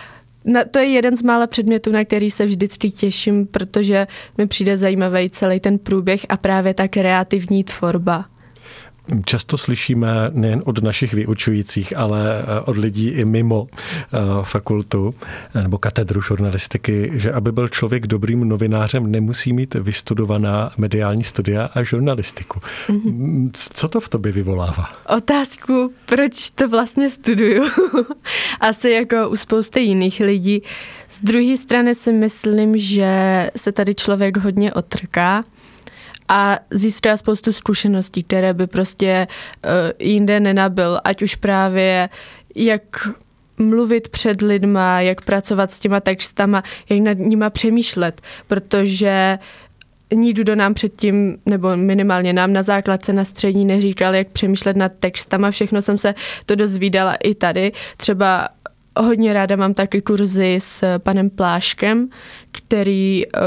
na, 0.45 0.65
to 0.65 0.79
je 0.79 0.87
jeden 0.87 1.17
z 1.17 1.23
mála 1.23 1.47
předmětů, 1.47 1.93
na 1.93 2.05
který 2.05 2.31
se 2.31 2.47
vždycky 2.47 2.91
těším, 2.91 3.47
protože 3.47 4.07
mi 4.39 4.47
přijde 4.47 4.79
zajímavý 4.79 5.31
celý 5.31 5.61
ten 5.61 5.79
průběh 5.79 6.27
a 6.29 6.37
právě 6.37 6.75
ta 6.75 6.89
kreativní 6.89 7.65
tvorba. 7.65 8.25
Často 9.25 9.59
slyšíme 9.59 10.31
nejen 10.33 10.63
od 10.65 10.83
našich 10.83 11.15
vyučujících, 11.15 11.97
ale 11.97 12.43
eh, 12.43 12.61
od 12.61 12.77
lidí 12.77 13.09
i 13.09 13.25
mimo 13.25 13.67
eh, 13.69 14.19
fakultu 14.43 15.15
eh, 15.55 15.63
nebo 15.63 15.79
katedru 15.79 16.21
žurnalistiky, 16.21 17.11
že 17.15 17.33
aby 17.33 17.53
byl 17.53 17.69
člověk 17.69 18.07
dobrým 18.07 18.49
novinářem, 18.49 19.11
nemusí 19.11 19.53
mít 19.53 19.75
vystudovaná 19.75 20.73
mediální 20.77 21.25
studia 21.25 21.65
a 21.75 21.83
žurnalistiku. 21.83 22.61
Mm-hmm. 22.89 23.51
Co 23.73 23.89
to 23.89 24.01
v 24.01 24.09
tobě 24.09 24.33
vyvolává? 24.33 24.89
Otázku, 25.17 25.93
proč 26.07 26.51
to 26.51 26.69
vlastně 26.69 27.11
studuju? 27.11 27.65
Asi 28.61 28.91
jako 28.91 29.29
u 29.29 29.37
spousty 29.37 29.81
jiných 29.81 30.21
lidí. 30.21 30.63
Z 31.09 31.21
druhé 31.21 31.57
strany 31.57 31.95
si 31.95 32.13
myslím, 32.13 32.79
že 32.79 33.51
se 33.57 33.73
tady 33.73 33.95
člověk 33.95 34.37
hodně 34.37 34.73
otrká 34.73 35.43
a 36.29 36.59
získá 36.71 37.17
spoustu 37.17 37.53
zkušeností, 37.53 38.23
které 38.23 38.55
by 38.55 38.67
prostě 38.67 39.27
uh, 39.65 39.71
jinde 39.99 40.41
nenabil, 40.41 41.01
ať 41.05 41.23
už 41.23 41.35
právě 41.35 42.09
jak 42.55 42.83
mluvit 43.59 44.09
před 44.09 44.43
lidma, 44.43 45.01
jak 45.01 45.25
pracovat 45.25 45.71
s 45.71 45.79
těma 45.79 46.01
textama, 46.01 46.63
jak 46.89 47.01
nad 47.01 47.19
nima 47.19 47.51
přemýšlet, 47.51 48.21
protože 48.49 49.39
nikdo 50.15 50.57
nám 50.57 50.75
předtím, 50.75 51.39
nebo 51.47 51.77
minimálně 51.77 52.33
nám 52.33 52.53
na 52.53 52.63
základce 52.63 53.13
na 53.13 53.25
střední 53.25 53.65
neříkal, 53.65 54.15
jak 54.15 54.29
přemýšlet 54.29 54.77
nad 54.77 54.93
textama. 55.01 55.51
Všechno 55.51 55.83
jsem 55.83 55.99
se 55.99 56.15
to 56.47 56.55
dozvídala 56.55 57.15
i 57.15 57.35
tady. 57.35 57.73
Třeba 57.97 58.49
hodně 58.97 59.33
ráda 59.33 59.57
mám 59.57 59.75
taky 59.75 60.03
kurzy 60.03 60.59
s 60.63 60.99
panem 60.99 61.31
Pláškem, 61.31 62.09
který 62.53 63.27
uh, 63.27 63.41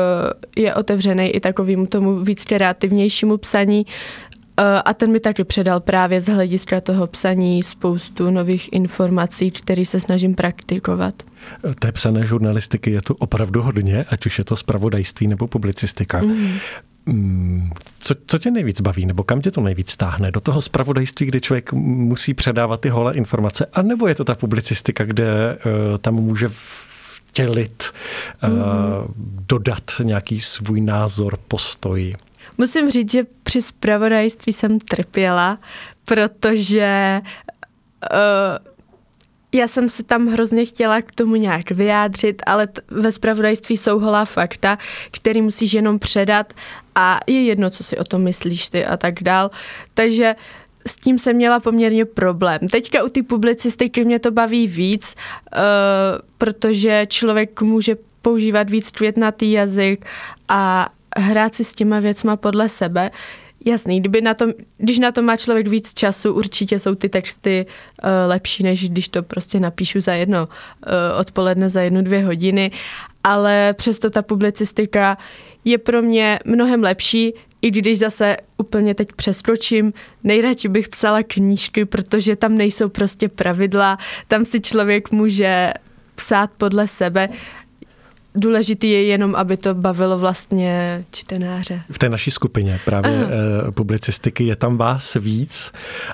je 0.56 0.75
otevřený 0.75 1.30
i 1.30 1.39
takovým 1.39 1.88
tomu 1.88 2.20
víc 2.20 2.46
kreativnějšímu 2.46 3.38
psaní. 3.38 3.86
Uh, 3.86 4.66
a 4.86 4.94
ten 4.94 5.12
mi 5.12 5.20
taky 5.20 5.44
předal 5.44 5.80
právě 5.80 6.22
z 6.22 6.27
hlediska 6.27 6.82
toho 6.82 7.08
psaní 7.08 7.63
spoustu 7.63 8.32
nových 8.32 8.74
informací, 8.74 9.51
které 9.51 9.86
se 9.86 10.00
snažím 10.00 10.36
praktikovat. 10.36 11.13
Té 11.80 11.92
psané 11.92 12.25
žurnalistiky 12.25 12.92
je 12.92 13.01
tu 13.01 13.13
opravdu 13.13 13.62
hodně, 13.62 14.06
ať 14.10 14.25
už 14.25 14.38
je 14.38 14.44
to 14.44 14.56
spravodajství 14.56 15.27
nebo 15.27 15.48
publicistika. 15.48 16.22
Mm. 16.22 16.54
Co, 18.00 18.16
co 18.28 18.38
tě 18.38 18.52
nejvíc 18.52 18.82
baví, 18.82 19.06
nebo 19.06 19.24
kam 19.24 19.42
tě 19.42 19.52
to 19.52 19.62
nejvíc 19.62 19.92
stáhne? 19.92 20.32
Do 20.32 20.40
toho 20.40 20.62
spravodajství, 20.62 21.26
kde 21.26 21.42
člověk 21.42 21.74
musí 21.74 22.34
předávat 22.34 22.82
ty 22.82 22.90
holé 22.90 23.14
informace, 23.14 23.66
anebo 23.74 24.08
je 24.08 24.16
to 24.16 24.24
ta 24.24 24.36
publicistika, 24.36 25.06
kde 25.06 25.58
uh, 25.66 25.98
tam 25.98 26.16
může 26.16 26.48
vtělit, 27.28 27.92
uh, 28.44 28.50
mm. 28.50 28.58
dodat 29.48 29.84
nějaký 30.04 30.40
svůj 30.40 30.82
názor, 30.82 31.38
postoj? 31.48 32.16
Musím 32.58 32.92
říct, 32.92 33.12
že 33.12 33.24
při 33.44 33.62
spravodajství 33.62 34.54
jsem 34.54 34.80
trpěla, 34.80 35.60
protože 36.06 37.22
uh, 38.12 38.76
já 39.58 39.68
jsem 39.68 39.90
se 39.90 40.04
tam 40.04 40.28
hrozně 40.28 40.66
chtěla 40.66 41.02
k 41.02 41.12
tomu 41.12 41.36
nějak 41.36 41.72
vyjádřit, 41.72 42.42
ale 42.46 42.68
t- 42.68 42.82
ve 42.92 43.12
spravodajství 43.12 43.78
jsou 43.78 44.00
holá 44.00 44.26
fakta, 44.26 44.78
který 45.12 45.42
musíš 45.42 45.74
jenom 45.74 46.00
předat 46.00 46.54
a 46.96 47.20
je 47.28 47.44
jedno, 47.44 47.70
co 47.70 47.84
si 47.84 47.98
o 47.98 48.04
tom 48.04 48.22
myslíš 48.22 48.68
ty 48.68 48.86
a 48.86 48.98
tak 48.98 49.24
dál. 49.24 49.52
Takže 49.94 50.36
s 50.88 50.96
tím 50.96 51.20
jsem 51.20 51.36
měla 51.36 51.60
poměrně 51.60 52.06
problém. 52.06 52.60
Teďka 52.72 53.04
u 53.04 53.10
té 53.10 53.24
publicistiky 53.24 54.06
mě 54.06 54.20
to 54.20 54.32
baví 54.32 54.68
víc, 54.68 55.16
uh, 55.16 55.62
protože 56.38 57.06
člověk 57.10 57.62
může 57.62 57.98
používat 58.22 58.70
víc 58.70 58.92
květnatý 58.92 59.52
jazyk 59.52 60.06
a 60.50 60.90
hrát 61.18 61.56
si 61.56 61.64
s 61.64 61.74
těma 61.74 62.00
věcma 62.00 62.36
podle 62.36 62.70
sebe. 62.70 63.12
Jasný, 63.68 64.00
kdyby 64.00 64.22
na 64.22 64.34
tom, 64.34 64.54
když 64.78 65.00
na 65.00 65.12
to 65.12 65.22
má 65.22 65.38
člověk 65.38 65.68
víc 65.68 65.94
času, 65.94 66.34
určitě 66.34 66.80
jsou 66.80 66.96
ty 66.96 67.10
texty 67.10 67.66
uh, 67.66 68.10
lepší, 68.28 68.64
než 68.64 68.90
když 68.90 69.08
to 69.08 69.24
prostě 69.24 69.60
napíšu 69.60 70.00
za 70.02 70.14
jedno 70.14 70.48
uh, 70.48 71.20
odpoledne, 71.20 71.70
za 71.70 71.82
jednu, 71.82 72.02
dvě 72.02 72.26
hodiny, 72.26 72.72
ale 73.24 73.74
přesto 73.74 74.10
ta 74.10 74.22
publicistika 74.22 75.18
je 75.66 75.78
pro 75.78 76.02
mě 76.02 76.40
mnohem 76.46 76.84
lepší, 76.84 77.34
i 77.62 77.72
když 77.72 78.00
zase 78.00 78.38
úplně 78.58 78.96
teď 78.96 79.08
přeskočím, 79.14 79.94
nejradši 80.24 80.68
bych 80.68 80.90
psala 80.90 81.24
knížky, 81.24 81.86
protože 81.86 82.36
tam 82.36 82.56
nejsou 82.56 82.90
prostě 82.90 83.30
pravidla, 83.30 83.98
tam 84.28 84.46
si 84.46 84.62
člověk 84.62 85.12
může 85.12 85.74
psát 86.16 86.52
podle 86.58 86.88
sebe 86.88 87.30
důležitý 88.38 88.91
je 88.91 89.03
jenom, 89.03 89.36
aby 89.36 89.58
to 89.58 89.74
bavilo 89.74 90.20
vlastně 90.20 91.03
čtenáře. 91.12 91.82
V 91.91 92.00
té 92.00 92.10
naší 92.10 92.32
skupině 92.32 92.79
právě 92.86 93.17
Aha. 93.17 93.27
Eh, 93.67 93.72
publicistiky 93.72 94.44
je 94.44 94.56
tam 94.56 94.77
vás 94.77 95.17
víc 95.20 95.72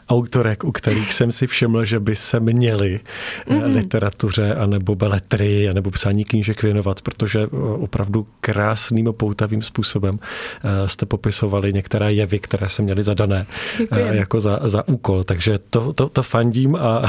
autorek, 0.10 0.63
u 0.63 0.72
kterých 0.72 1.13
jsem 1.13 1.32
si 1.32 1.48
všiml, 1.48 1.86
že 1.86 2.00
by 2.00 2.15
se 2.15 2.39
měli 2.39 3.00
mm-hmm. 3.48 3.75
literatuře 3.75 4.56
anebo 4.56 4.96
beletry 4.96 5.70
anebo 5.70 5.92
psání 5.92 6.25
knížek 6.25 6.63
věnovat, 6.63 7.01
protože 7.01 7.39
eh, 7.39 7.48
opravdu 7.58 8.27
krásným 8.42 9.13
poutavým 9.18 9.62
způsobem 9.62 10.20
jste 10.86 11.06
popisovali 11.06 11.74
některé 11.74 12.13
jevy, 12.13 12.39
které 12.39 12.70
se 12.70 12.82
měly 12.82 13.03
zadané 13.03 13.46
Děkujem. 13.77 14.15
jako 14.15 14.42
za, 14.42 14.60
za 14.63 14.88
úkol. 14.88 15.24
Takže 15.24 15.60
to, 15.70 15.94
to, 15.94 16.10
to 16.10 16.24
fandím 16.24 16.75
a 16.75 17.06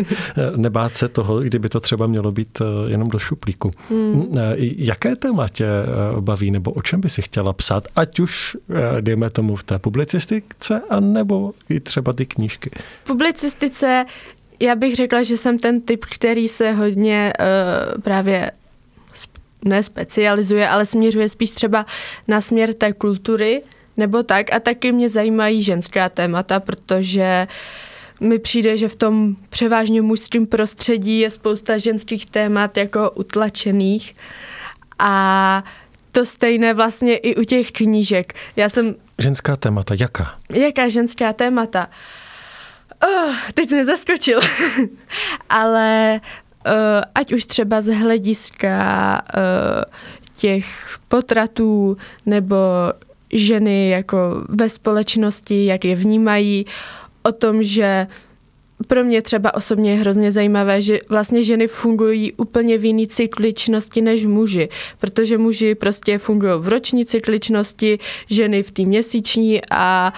nebát 0.56 0.96
se 0.96 1.08
toho, 1.08 1.40
kdyby 1.40 1.68
to 1.68 1.80
třeba 1.80 2.06
mělo 2.06 2.32
být 2.32 2.62
jenom 2.86 3.08
do 3.08 3.18
šuplíku. 3.18 3.70
Mm 3.90 4.28
jaké 4.60 5.16
téma 5.16 5.48
tě 5.48 5.64
eh, 5.64 6.20
baví, 6.20 6.50
nebo 6.50 6.70
o 6.70 6.82
čem 6.82 7.00
by 7.00 7.08
si 7.08 7.22
chtěla 7.22 7.52
psát, 7.52 7.88
ať 7.96 8.20
už, 8.20 8.56
eh, 8.70 9.02
dejme 9.02 9.30
tomu, 9.30 9.56
v 9.56 9.62
té 9.62 9.78
publicistice, 9.78 10.82
anebo 10.90 11.52
i 11.68 11.80
třeba 11.80 12.12
ty 12.12 12.26
knížky? 12.26 12.70
Publicistice, 13.06 14.04
já 14.60 14.74
bych 14.74 14.96
řekla, 14.96 15.22
že 15.22 15.36
jsem 15.36 15.58
ten 15.58 15.80
typ, 15.80 16.04
který 16.04 16.48
se 16.48 16.72
hodně 16.72 17.32
uh, 17.40 18.02
právě 18.02 18.50
nespecializuje, 19.64 20.68
ale 20.68 20.86
směřuje 20.86 21.28
spíš 21.28 21.50
třeba 21.50 21.86
na 22.28 22.40
směr 22.40 22.74
té 22.74 22.92
kultury, 22.92 23.62
nebo 23.96 24.22
tak. 24.22 24.52
A 24.52 24.60
taky 24.60 24.92
mě 24.92 25.08
zajímají 25.08 25.62
ženská 25.62 26.08
témata, 26.08 26.60
protože 26.60 27.46
mi 28.20 28.38
přijde, 28.38 28.76
že 28.76 28.88
v 28.88 28.96
tom 28.96 29.36
převážně 29.48 30.02
mužském 30.02 30.46
prostředí 30.46 31.20
je 31.20 31.30
spousta 31.30 31.78
ženských 31.78 32.26
témat 32.26 32.76
jako 32.76 33.10
utlačených. 33.10 34.14
A 34.98 35.64
to 36.12 36.24
stejné 36.24 36.74
vlastně 36.74 37.16
i 37.16 37.36
u 37.36 37.44
těch 37.44 37.72
knížek. 37.72 38.34
Já 38.56 38.68
jsem... 38.68 38.94
Ženská 39.18 39.56
témata, 39.56 39.94
jaká? 40.00 40.34
Jaká 40.52 40.88
ženská 40.88 41.32
témata? 41.32 41.88
Oh, 43.06 43.34
teď 43.54 43.70
mě 43.70 43.84
zaskočil. 43.84 44.40
Ale 45.50 46.20
uh, 46.66 46.72
ať 47.14 47.32
už 47.32 47.44
třeba 47.44 47.80
z 47.80 47.94
hlediska 47.94 49.22
uh, 49.36 49.82
těch 50.36 50.98
potratů 51.08 51.96
nebo 52.26 52.56
ženy 53.32 53.90
jako 53.90 54.44
ve 54.48 54.68
společnosti, 54.68 55.66
jak 55.66 55.84
je 55.84 55.96
vnímají, 55.96 56.66
o 57.28 57.32
tom, 57.32 57.62
že 57.62 58.06
pro 58.86 59.04
mě 59.04 59.22
třeba 59.22 59.54
osobně 59.54 59.90
je 59.90 59.96
hrozně 59.96 60.32
zajímavé, 60.32 60.82
že 60.82 60.98
vlastně 61.08 61.42
ženy 61.42 61.66
fungují 61.66 62.32
úplně 62.32 62.78
v 62.78 62.84
jiný 62.84 63.06
cykličnosti 63.06 64.00
než 64.00 64.26
muži, 64.26 64.68
protože 65.00 65.38
muži 65.38 65.74
prostě 65.74 66.18
fungují 66.18 66.52
v 66.56 66.68
roční 66.68 67.06
cykličnosti, 67.06 67.98
ženy 68.30 68.62
v 68.62 68.70
té 68.70 68.82
měsíční 68.82 69.60
a 69.70 70.12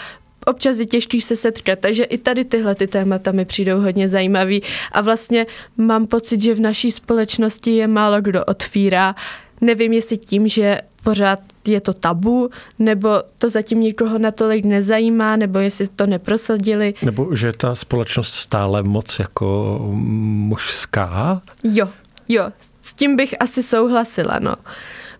občas 0.46 0.78
je 0.78 0.86
těžký 0.86 1.20
se 1.20 1.36
setkat, 1.36 1.78
takže 1.78 2.04
i 2.04 2.18
tady 2.18 2.44
tyhle 2.44 2.74
ty 2.74 2.86
témata 2.86 3.32
mi 3.32 3.44
přijdou 3.44 3.80
hodně 3.80 4.08
zajímavý 4.08 4.62
a 4.92 5.00
vlastně 5.00 5.46
mám 5.76 6.06
pocit, 6.06 6.40
že 6.40 6.54
v 6.54 6.60
naší 6.60 6.90
společnosti 6.90 7.70
je 7.70 7.86
málo 7.86 8.20
kdo 8.20 8.44
otvírá. 8.44 9.14
Nevím, 9.60 9.92
jestli 9.92 10.18
tím, 10.18 10.48
že 10.48 10.80
pořád 11.02 11.40
je 11.66 11.80
to 11.80 11.92
tabu, 11.92 12.50
nebo 12.78 13.22
to 13.38 13.48
zatím 13.48 13.80
nikoho 13.80 14.18
natolik 14.18 14.64
nezajímá, 14.64 15.36
nebo 15.36 15.58
jestli 15.58 15.88
to 15.88 16.06
neprosadili. 16.06 16.94
Nebo 17.02 17.36
že 17.36 17.52
ta 17.52 17.74
společnost 17.74 18.32
stále 18.32 18.82
moc 18.82 19.18
jako 19.18 19.78
mužská? 19.92 21.42
Jo, 21.64 21.88
jo, 22.28 22.44
s 22.82 22.92
tím 22.92 23.16
bych 23.16 23.34
asi 23.40 23.62
souhlasila, 23.62 24.38
no. 24.38 24.54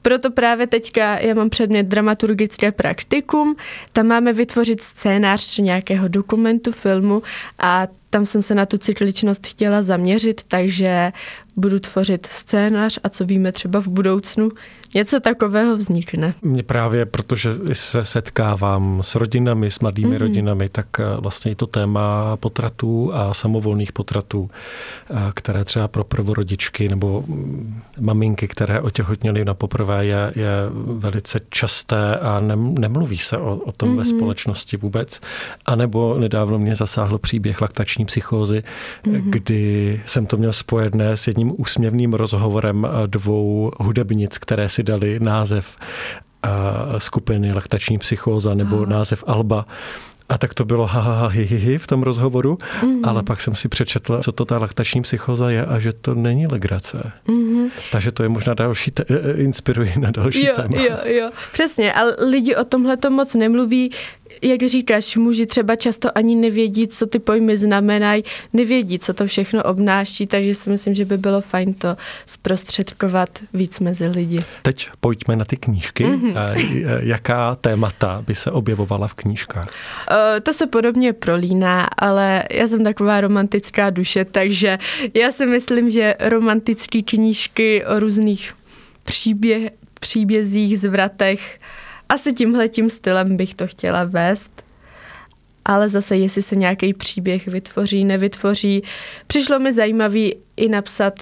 Proto 0.02 0.30
právě 0.30 0.66
teďka 0.66 1.18
já 1.18 1.34
mám 1.34 1.50
předmět 1.50 1.82
dramaturgické 1.82 2.72
praktikum, 2.72 3.56
tam 3.92 4.06
máme 4.06 4.32
vytvořit 4.32 4.82
scénář 4.82 5.58
nějakého 5.58 6.08
dokumentu, 6.08 6.72
filmu 6.72 7.22
a 7.58 7.86
tam 8.10 8.26
jsem 8.26 8.42
se 8.42 8.54
na 8.54 8.66
tu 8.66 8.78
cykličnost 8.78 9.46
chtěla 9.46 9.82
zaměřit, 9.82 10.40
takže 10.48 11.12
budu 11.56 11.78
tvořit 11.78 12.26
scénář 12.26 12.98
a 13.04 13.08
co 13.08 13.24
víme 13.24 13.52
třeba 13.52 13.80
v 13.80 13.88
budoucnu, 13.88 14.50
něco 14.94 15.20
takového 15.20 15.76
vznikne. 15.76 16.34
Mě 16.42 16.62
právě, 16.62 17.06
protože 17.06 17.50
se 17.72 18.04
setkávám 18.04 18.98
s 19.02 19.14
rodinami, 19.14 19.70
s 19.70 19.80
mladými 19.80 20.10
mm-hmm. 20.10 20.18
rodinami, 20.18 20.68
tak 20.68 20.86
eh, 21.00 21.04
vlastně 21.20 21.52
i 21.52 21.54
to 21.54 21.66
téma 21.66 22.36
potratů 22.36 23.14
a 23.14 23.34
samovolných 23.34 23.92
potratů, 23.92 24.50
eh, 25.10 25.14
které 25.34 25.64
třeba 25.64 25.88
pro 25.88 26.04
prvorodičky 26.04 26.88
nebo 26.88 27.24
mm, 27.26 27.80
maminky, 28.00 28.48
které 28.48 28.80
otěhotněly 28.80 29.44
na 29.44 29.54
poprvé, 29.54 30.06
je, 30.06 30.32
je 30.36 30.50
velice 30.86 31.40
časté 31.50 32.16
a 32.16 32.40
nemluví 32.78 33.18
se 33.18 33.38
o, 33.38 33.56
o 33.56 33.72
tom 33.72 33.88
mm-hmm. 33.88 33.96
ve 33.96 34.02
mhm. 34.02 34.18
společnosti 34.18 34.76
vůbec. 34.76 35.20
A 35.66 35.74
nebo 35.74 36.18
nedávno 36.18 36.58
mě 36.58 36.76
zasáhl 36.76 37.18
příběh 37.18 37.60
laktační 37.60 38.04
psychózy, 38.04 38.62
mm-hmm. 39.04 39.22
kdy 39.24 40.00
jsem 40.06 40.26
to 40.26 40.36
měl 40.36 40.52
spojené 40.52 41.16
s 41.16 41.26
jedním 41.26 41.39
úsměvným 41.48 42.14
rozhovorem 42.14 42.86
eh, 42.86 43.06
dvou 43.06 43.72
hudebnic, 43.78 44.38
které 44.38 44.68
si 44.68 44.82
dali 44.82 45.20
název 45.20 45.76
eh, 46.44 46.48
skupiny 46.98 47.52
laktační 47.52 47.98
psychóza 47.98 48.54
nebo 48.54 48.76
Aha. 48.76 48.86
název 48.86 49.24
Alba. 49.26 49.66
A 50.30 50.38
tak 50.38 50.54
to 50.54 50.64
bylo 50.64 50.86
ha, 50.86 51.00
ha, 51.00 51.14
ha 51.14 51.26
hi, 51.26 51.44
hi, 51.44 51.56
hi 51.56 51.78
v 51.78 51.86
tom 51.86 52.02
rozhovoru, 52.02 52.54
mm-hmm. 52.54 53.00
ale 53.04 53.22
pak 53.22 53.40
jsem 53.40 53.54
si 53.54 53.68
přečetla, 53.68 54.20
co 54.20 54.32
to 54.32 54.44
ta 54.44 54.58
laktační 54.58 55.02
psychoza 55.02 55.50
je 55.50 55.66
a 55.66 55.78
že 55.78 55.92
to 55.92 56.14
není 56.14 56.46
legrace. 56.46 57.12
Mm-hmm. 57.28 57.70
Takže 57.92 58.12
to 58.12 58.22
je 58.22 58.28
možná 58.28 58.54
další, 58.54 58.90
te- 58.90 59.04
eh, 59.08 59.42
inspiruje 59.42 59.92
na 59.98 60.10
další 60.10 60.44
jo, 60.44 60.52
téma. 60.56 60.82
Jo, 60.82 60.96
jo, 61.04 61.30
přesně, 61.52 61.92
ale 61.92 62.16
lidi 62.18 62.56
o 62.56 62.64
tomhle 62.64 62.96
to 62.96 63.10
moc 63.10 63.34
nemluví 63.34 63.90
jak 64.42 64.62
říkáš, 64.68 65.16
muži 65.16 65.46
třeba 65.46 65.76
často 65.76 66.18
ani 66.18 66.34
nevědí, 66.34 66.88
co 66.88 67.06
ty 67.06 67.18
pojmy 67.18 67.56
znamenají, 67.56 68.24
nevědí, 68.52 68.98
co 68.98 69.14
to 69.14 69.26
všechno 69.26 69.62
obnáší, 69.62 70.26
takže 70.26 70.54
si 70.54 70.70
myslím, 70.70 70.94
že 70.94 71.04
by 71.04 71.18
bylo 71.18 71.40
fajn 71.40 71.74
to 71.74 71.96
zprostředkovat 72.26 73.28
víc 73.54 73.80
mezi 73.80 74.06
lidi. 74.06 74.44
Teď 74.62 74.88
pojďme 75.00 75.36
na 75.36 75.44
ty 75.44 75.56
knížky. 75.56 76.04
Mm-hmm. 76.04 76.98
Jaká 77.00 77.54
témata 77.54 78.24
by 78.26 78.34
se 78.34 78.50
objevovala 78.50 79.08
v 79.08 79.14
knížkách? 79.14 79.68
To 80.42 80.52
se 80.52 80.66
podobně 80.66 81.12
prolíná, 81.12 81.84
ale 81.84 82.44
já 82.50 82.68
jsem 82.68 82.84
taková 82.84 83.20
romantická 83.20 83.90
duše, 83.90 84.24
takže 84.24 84.78
já 85.14 85.30
si 85.30 85.46
myslím, 85.46 85.90
že 85.90 86.14
romantické 86.20 87.02
knížky 87.02 87.84
o 87.84 88.00
různých 88.00 88.54
příběh, 89.04 89.72
příbězích, 90.00 90.78
zvratech, 90.78 91.60
asi 92.08 92.32
tímhletím 92.32 92.90
stylem 92.90 93.36
bych 93.36 93.54
to 93.54 93.66
chtěla 93.66 94.04
vést. 94.04 94.62
Ale 95.64 95.88
zase, 95.88 96.16
jestli 96.16 96.42
se 96.42 96.56
nějaký 96.56 96.94
příběh 96.94 97.46
vytvoří, 97.46 98.04
nevytvoří, 98.04 98.82
přišlo 99.26 99.58
mi 99.58 99.72
zajímavý 99.72 100.34
i 100.56 100.68
napsat 100.68 101.14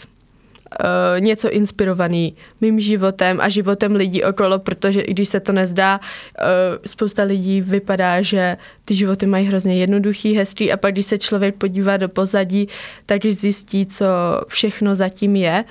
uh, 0.81 1.21
něco 1.21 1.51
inspirovaný 1.51 2.37
mým 2.61 2.81
životem 2.81 3.41
a 3.41 3.49
životem 3.49 3.95
lidí 3.95 4.25
okolo, 4.25 4.59
protože 4.59 5.01
i 5.01 5.13
když 5.13 5.29
se 5.29 5.41
to 5.41 5.53
nezdá, 5.53 6.01
uh, 6.01 6.47
spousta 6.87 7.23
lidí 7.23 7.61
vypadá, 7.61 8.23
že 8.23 8.57
ty 8.85 8.95
životy 8.95 9.27
mají 9.27 9.47
hrozně 9.47 9.77
jednoduchý, 9.77 10.35
hezký 10.35 10.73
a 10.73 10.77
pak 10.77 10.93
když 10.93 11.07
se 11.07 11.19
člověk 11.19 11.55
podívá 11.55 11.97
do 11.97 12.09
pozadí, 12.09 12.69
tak 13.07 13.27
zjistí, 13.27 13.87
co 13.87 14.07
všechno 14.49 14.95
zatím 14.95 15.37
je 15.37 15.65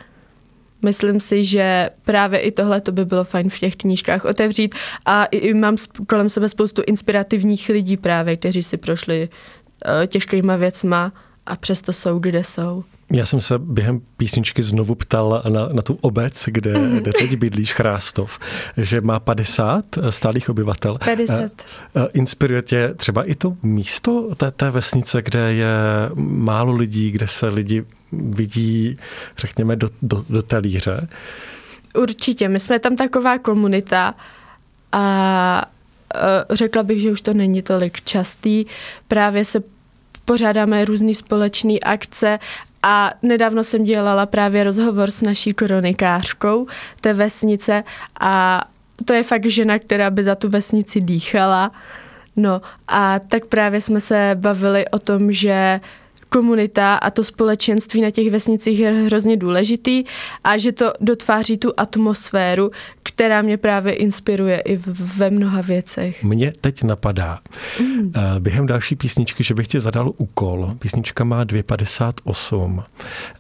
Myslím 0.81 1.19
si, 1.19 1.43
že 1.43 1.89
právě 2.05 2.39
i 2.39 2.51
tohle 2.51 2.81
to 2.81 2.91
by 2.91 3.05
bylo 3.05 3.23
fajn 3.23 3.49
v 3.49 3.60
těch 3.60 3.75
knížkách 3.75 4.25
otevřít 4.25 4.75
a 5.05 5.25
i 5.25 5.53
mám 5.53 5.77
kolem 6.07 6.29
sebe 6.29 6.49
spoustu 6.49 6.81
inspirativních 6.88 7.69
lidí 7.69 7.97
právě, 7.97 8.38
kteří 8.38 8.63
si 8.63 8.77
prošli 8.77 9.29
uh, 9.29 10.05
těžkýma 10.05 10.55
věcma 10.55 11.12
a 11.45 11.55
přesto 11.55 11.93
jsou, 11.93 12.19
kde 12.19 12.43
jsou. 12.43 12.83
Já 13.11 13.25
jsem 13.25 13.41
se 13.41 13.59
během 13.59 14.01
písničky 14.17 14.63
znovu 14.63 14.95
ptal 14.95 15.43
na, 15.49 15.67
na 15.67 15.81
tu 15.81 15.97
obec, 16.01 16.43
kde, 16.47 16.73
mm-hmm. 16.73 17.01
kde 17.01 17.11
teď 17.19 17.35
bydlíš, 17.35 17.73
Chrástov, 17.73 18.39
že 18.77 19.01
má 19.01 19.19
50 19.19 19.85
eh, 19.97 20.11
stálých 20.11 20.49
obyvatel. 20.49 20.97
50. 21.05 21.41
Eh, 21.41 22.07
inspiruje 22.13 22.61
tě 22.61 22.93
třeba 22.97 23.23
i 23.23 23.35
to 23.35 23.57
místo 23.63 24.35
té, 24.35 24.51
té 24.51 24.69
vesnice, 24.69 25.21
kde 25.21 25.53
je 25.53 25.67
málo 26.15 26.73
lidí, 26.73 27.11
kde 27.11 27.27
se 27.27 27.47
lidi 27.47 27.85
vidí, 28.11 28.97
řekněme, 29.37 29.75
do, 29.75 29.89
do, 30.01 30.25
do 30.29 30.41
talíře? 30.41 31.07
Určitě, 31.95 32.49
my 32.49 32.59
jsme 32.59 32.79
tam 32.79 32.95
taková 32.95 33.37
komunita 33.37 34.15
a 34.91 35.65
řekla 36.49 36.83
bych, 36.83 37.01
že 37.01 37.11
už 37.11 37.21
to 37.21 37.33
není 37.33 37.61
tolik 37.61 38.01
častý. 38.01 38.65
Právě 39.07 39.45
se 39.45 39.63
pořádáme 40.25 40.85
různé 40.85 41.13
společné 41.13 41.73
akce 41.79 42.39
a 42.83 43.13
nedávno 43.21 43.63
jsem 43.63 43.83
dělala 43.83 44.25
právě 44.25 44.63
rozhovor 44.63 45.11
s 45.11 45.21
naší 45.21 45.53
kronikářkou 45.53 46.67
té 47.01 47.13
vesnice 47.13 47.83
a 48.19 48.63
to 49.05 49.13
je 49.13 49.23
fakt 49.23 49.45
žena, 49.45 49.79
která 49.79 50.09
by 50.09 50.23
za 50.23 50.35
tu 50.35 50.49
vesnici 50.49 51.01
dýchala. 51.01 51.71
No 52.35 52.61
a 52.87 53.19
tak 53.19 53.45
právě 53.45 53.81
jsme 53.81 54.01
se 54.01 54.31
bavili 54.35 54.87
o 54.87 54.99
tom, 54.99 55.31
že 55.31 55.79
komunita 56.29 56.95
a 56.95 57.09
to 57.09 57.23
společenství 57.23 58.01
na 58.01 58.11
těch 58.11 58.31
vesnicích 58.31 58.79
je 58.79 58.91
hrozně 58.91 59.37
důležitý 59.37 60.03
a 60.43 60.57
že 60.57 60.71
to 60.71 60.93
dotváří 61.01 61.57
tu 61.57 61.73
atmosféru, 61.77 62.71
která 63.03 63.41
mě 63.41 63.57
právě 63.57 63.93
inspiruje 63.93 64.59
i 64.59 64.77
ve 65.17 65.29
mnoha 65.29 65.61
věcech. 65.61 66.23
Mně 66.23 66.51
teď 66.61 66.83
napadá 66.83 67.39
mm. 67.79 68.13
během 68.39 68.67
další 68.67 68.95
písničky, 68.95 69.43
že 69.43 69.53
bych 69.53 69.67
tě 69.67 69.79
zadal 69.79 70.11
úkol. 70.17 70.75
Písnička 70.79 71.23
má 71.23 71.45
2,58. 71.45 72.83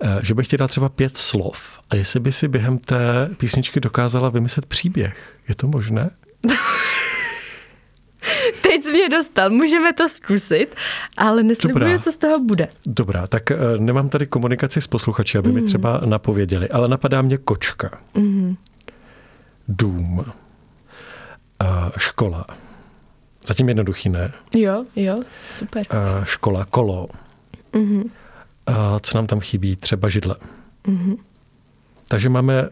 Eh, 0.01 0.19
že 0.23 0.33
bych 0.33 0.47
ti 0.47 0.57
dal 0.57 0.67
třeba 0.67 0.89
pět 0.89 1.17
slov 1.17 1.79
a 1.89 1.95
jestli 1.95 2.19
by 2.19 2.31
si 2.31 2.47
během 2.47 2.77
té 2.77 3.29
písničky 3.37 3.79
dokázala 3.79 4.29
vymyslet 4.29 4.65
příběh. 4.65 5.17
Je 5.49 5.55
to 5.55 5.67
možné? 5.67 6.09
Mě 9.07 9.17
dostal, 9.17 9.49
můžeme 9.49 9.93
to 9.93 10.09
zkusit, 10.09 10.75
ale 11.17 11.43
neslibuju, 11.43 11.99
co 11.99 12.11
z 12.11 12.15
toho 12.15 12.39
bude. 12.39 12.67
Dobrá, 12.85 13.27
tak 13.27 13.43
uh, 13.51 13.81
nemám 13.81 14.09
tady 14.09 14.27
komunikaci 14.27 14.81
s 14.81 14.87
posluchači, 14.87 15.37
aby 15.37 15.47
mm. 15.47 15.55
mi 15.55 15.61
mhm. 15.61 15.67
třeba 15.67 16.01
napověděli, 16.05 16.69
ale 16.69 16.87
napadá 16.87 17.21
mě 17.21 17.37
kočka, 17.37 17.99
mm. 18.13 18.55
dům, 19.67 20.17
uh, 20.19 20.25
škola. 21.97 22.45
Zatím 23.47 23.67
jednoduchý, 23.67 24.09
ne? 24.09 24.31
Jo, 24.55 24.85
jo, 24.95 25.17
super. 25.51 25.83
Uh, 25.93 26.25
škola, 26.25 26.65
kolo. 26.65 27.07
Mm-hmm. 27.73 28.03
Uh, 28.69 28.75
co 29.01 29.17
nám 29.17 29.27
tam 29.27 29.39
chybí? 29.39 29.75
Třeba 29.75 30.09
židle. 30.09 30.35
Mm-hmm. 30.87 31.17
Takže 32.07 32.29
máme 32.29 32.63
uh, 32.63 32.69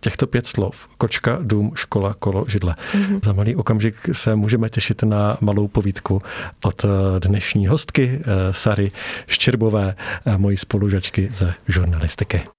těchto 0.00 0.26
pět 0.26 0.46
slov. 0.46 0.88
Kočka, 0.98 1.38
dům, 1.42 1.72
škola, 1.74 2.14
kolo, 2.14 2.44
židle. 2.48 2.74
Mm-hmm. 2.92 3.20
Za 3.24 3.32
malý 3.32 3.56
okamžik 3.56 3.96
se 4.12 4.36
můžeme 4.36 4.68
těšit 4.68 5.02
na 5.02 5.36
malou 5.40 5.68
povídku 5.68 6.22
od 6.64 6.84
eh, 6.84 6.88
dnešní 7.20 7.66
hostky 7.66 8.20
eh, 8.20 8.52
Sary 8.52 8.92
Ščerbové, 9.26 9.94
eh, 10.26 10.38
mojí 10.38 10.56
spolužačky 10.56 11.28
ze 11.32 11.54
žurnalistiky. 11.68 12.55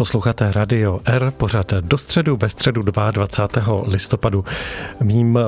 Posloucháte 0.00 0.52
Radio 0.52 1.00
R, 1.04 1.32
pořád 1.36 1.72
do 1.80 1.98
středu, 1.98 2.36
ve 2.36 2.48
středu 2.48 2.82
22. 2.82 3.82
listopadu. 3.86 4.44
Mým 5.00 5.36
uh, 5.36 5.42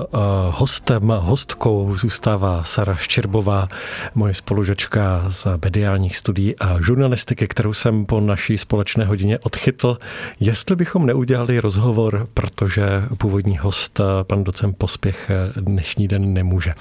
hostem, 0.50 1.08
hostkou 1.08 1.94
zůstává 1.96 2.64
Sara 2.64 2.96
Ščirbová, 2.96 3.68
moje 4.14 4.34
spolužačka 4.34 5.24
z 5.28 5.46
mediálních 5.64 6.16
studií 6.16 6.58
a 6.58 6.82
žurnalistiky, 6.82 7.48
kterou 7.48 7.72
jsem 7.72 8.06
po 8.06 8.20
naší 8.20 8.58
společné 8.58 9.04
hodině 9.04 9.38
odchytl. 9.38 9.98
Jestli 10.40 10.76
bychom 10.76 11.06
neudělali 11.06 11.60
rozhovor, 11.60 12.28
protože 12.34 12.84
původní 13.18 13.58
host, 13.58 14.00
eh, 14.00 14.04
pan 14.24 14.44
docent 14.44 14.76
Pospěch, 14.78 15.30
eh, 15.30 15.60
dnešní 15.60 16.08
den 16.08 16.32
nemůže. 16.32 16.74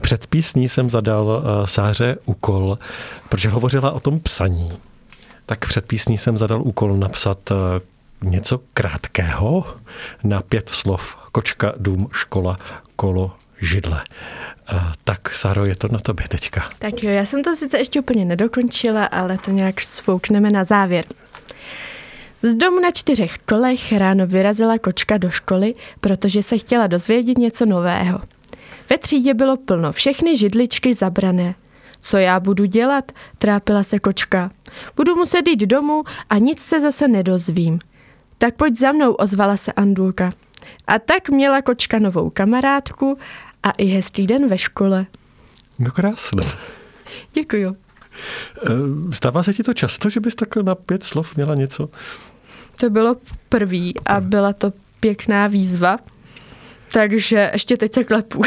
Před 0.00 0.26
písní 0.26 0.68
jsem 0.68 0.90
zadal 0.90 1.42
Sáře 1.64 2.16
úkol, 2.24 2.78
protože 3.28 3.48
hovořila 3.48 3.90
o 3.90 4.00
tom 4.00 4.20
psaní 4.20 4.70
tak 5.48 5.66
před 5.66 5.86
písní 5.86 6.18
jsem 6.18 6.38
zadal 6.38 6.62
úkol 6.62 6.96
napsat 6.96 7.38
eh, 7.50 7.54
něco 8.22 8.60
krátkého 8.74 9.64
na 10.24 10.42
pět 10.42 10.68
slov. 10.68 11.16
Kočka, 11.32 11.72
dům, 11.76 12.08
škola, 12.12 12.56
kolo, 12.96 13.32
židle. 13.60 14.04
Eh, 14.72 14.80
tak, 15.04 15.34
Sáro, 15.34 15.64
je 15.64 15.76
to 15.76 15.88
na 15.88 15.98
tobě 15.98 16.28
teďka. 16.28 16.68
Tak 16.78 17.02
jo, 17.02 17.10
já 17.10 17.24
jsem 17.24 17.42
to 17.42 17.54
sice 17.54 17.78
ještě 17.78 18.00
úplně 18.00 18.24
nedokončila, 18.24 19.04
ale 19.04 19.38
to 19.38 19.50
nějak 19.50 19.80
svoukneme 19.80 20.50
na 20.50 20.64
závěr. 20.64 21.04
Z 22.42 22.54
domu 22.54 22.80
na 22.80 22.90
čtyřech 22.90 23.38
kolech 23.38 23.92
ráno 23.92 24.26
vyrazila 24.26 24.78
kočka 24.78 25.18
do 25.18 25.30
školy, 25.30 25.74
protože 26.00 26.42
se 26.42 26.58
chtěla 26.58 26.86
dozvědět 26.86 27.38
něco 27.38 27.66
nového. 27.66 28.20
Ve 28.90 28.98
třídě 28.98 29.34
bylo 29.34 29.56
plno, 29.56 29.92
všechny 29.92 30.36
židličky 30.36 30.94
zabrané. 30.94 31.54
Co 32.00 32.16
já 32.16 32.40
budu 32.40 32.64
dělat? 32.64 33.12
Trápila 33.38 33.82
se 33.82 33.98
kočka. 33.98 34.50
Budu 34.96 35.14
muset 35.14 35.48
jít 35.48 35.60
domů 35.60 36.04
a 36.30 36.38
nic 36.38 36.60
se 36.60 36.80
zase 36.80 37.08
nedozvím. 37.08 37.78
Tak 38.38 38.54
pojď 38.54 38.78
za 38.78 38.92
mnou, 38.92 39.12
ozvala 39.12 39.56
se 39.56 39.72
Andulka. 39.72 40.32
A 40.86 40.98
tak 40.98 41.28
měla 41.28 41.62
kočka 41.62 41.98
novou 41.98 42.30
kamarádku 42.30 43.18
a 43.62 43.70
i 43.70 43.84
hezký 43.84 44.26
den 44.26 44.48
ve 44.48 44.58
škole. 44.58 45.06
No 45.78 45.90
krásné. 45.90 46.44
Děkuju. 47.32 47.76
Eh, 48.66 48.70
stává 49.12 49.42
se 49.42 49.54
ti 49.54 49.62
to 49.62 49.74
často, 49.74 50.10
že 50.10 50.20
bys 50.20 50.34
takhle 50.34 50.62
na 50.62 50.74
pět 50.74 51.04
slov 51.04 51.36
měla 51.36 51.54
něco? 51.54 51.88
To 52.80 52.90
bylo 52.90 53.16
prvý 53.48 53.94
a 54.06 54.20
byla 54.20 54.52
to 54.52 54.72
pěkná 55.00 55.46
výzva, 55.46 55.98
takže 56.92 57.50
ještě 57.52 57.76
teď 57.76 57.94
se 57.94 58.04
klepu. 58.04 58.42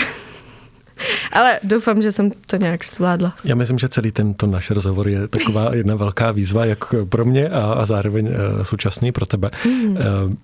Ale 1.31 1.59
doufám, 1.63 2.01
že 2.01 2.11
jsem 2.11 2.31
to 2.45 2.55
nějak 2.55 2.89
zvládla. 2.89 3.33
Já 3.43 3.55
myslím, 3.55 3.79
že 3.79 3.89
celý 3.89 4.11
tento 4.11 4.47
náš 4.47 4.71
rozhovor 4.71 5.09
je 5.09 5.27
taková 5.27 5.75
jedna 5.75 5.95
velká 5.95 6.31
výzva, 6.31 6.65
jak 6.65 6.95
pro 7.09 7.25
mě 7.25 7.49
a, 7.49 7.73
a 7.73 7.85
zároveň 7.85 8.27
uh, 8.27 8.33
současný 8.61 9.11
pro 9.11 9.25
tebe. 9.25 9.51
Mm. 9.65 9.97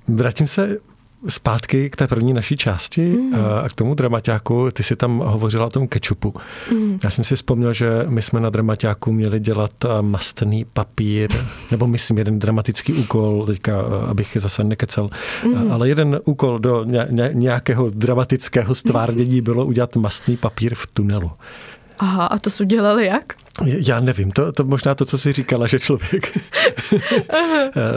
Vrátím 0.07 0.47
se 0.47 0.77
zpátky 1.27 1.89
k 1.89 1.95
té 1.95 2.07
první 2.07 2.33
naší 2.33 2.57
části 2.57 3.09
mm. 3.09 3.33
a 3.63 3.69
k 3.69 3.75
tomu 3.75 3.95
dramaťáku. 3.95 4.71
Ty 4.71 4.83
si 4.83 4.95
tam 4.95 5.19
hovořila 5.19 5.65
o 5.65 5.69
tom 5.69 5.87
kečupu. 5.87 6.33
Mm. 6.71 6.99
Já 7.03 7.09
jsem 7.09 7.23
si 7.23 7.35
vzpomněl, 7.35 7.73
že 7.73 8.05
my 8.07 8.21
jsme 8.21 8.39
na 8.39 8.49
dramaťáku 8.49 9.11
měli 9.11 9.39
dělat 9.39 9.71
mastný 10.01 10.65
papír, 10.73 11.29
nebo 11.71 11.87
myslím 11.87 12.17
jeden 12.17 12.39
dramatický 12.39 12.93
úkol, 12.93 13.45
teďka, 13.45 13.81
abych 14.07 14.37
zase 14.39 14.63
nekecel, 14.63 15.09
mm. 15.45 15.71
ale 15.71 15.89
jeden 15.89 16.19
úkol 16.25 16.59
do 16.59 16.85
nějakého 17.33 17.89
dramatického 17.89 18.75
stvárnění 18.75 19.41
bylo 19.41 19.65
udělat 19.65 19.95
mastný 19.95 20.37
papír 20.37 20.75
v 20.75 20.87
tunelu. 20.87 21.31
Aha, 21.99 22.25
a 22.25 22.37
to 22.37 22.49
jsi 22.49 22.63
udělali 22.63 23.05
jak? 23.05 23.33
Já 23.65 23.99
nevím, 23.99 24.31
to, 24.31 24.51
to 24.51 24.63
možná 24.63 24.95
to, 24.95 25.05
co 25.05 25.17
jsi 25.17 25.33
říkala, 25.33 25.67
že 25.67 25.79
člověk 25.79 26.37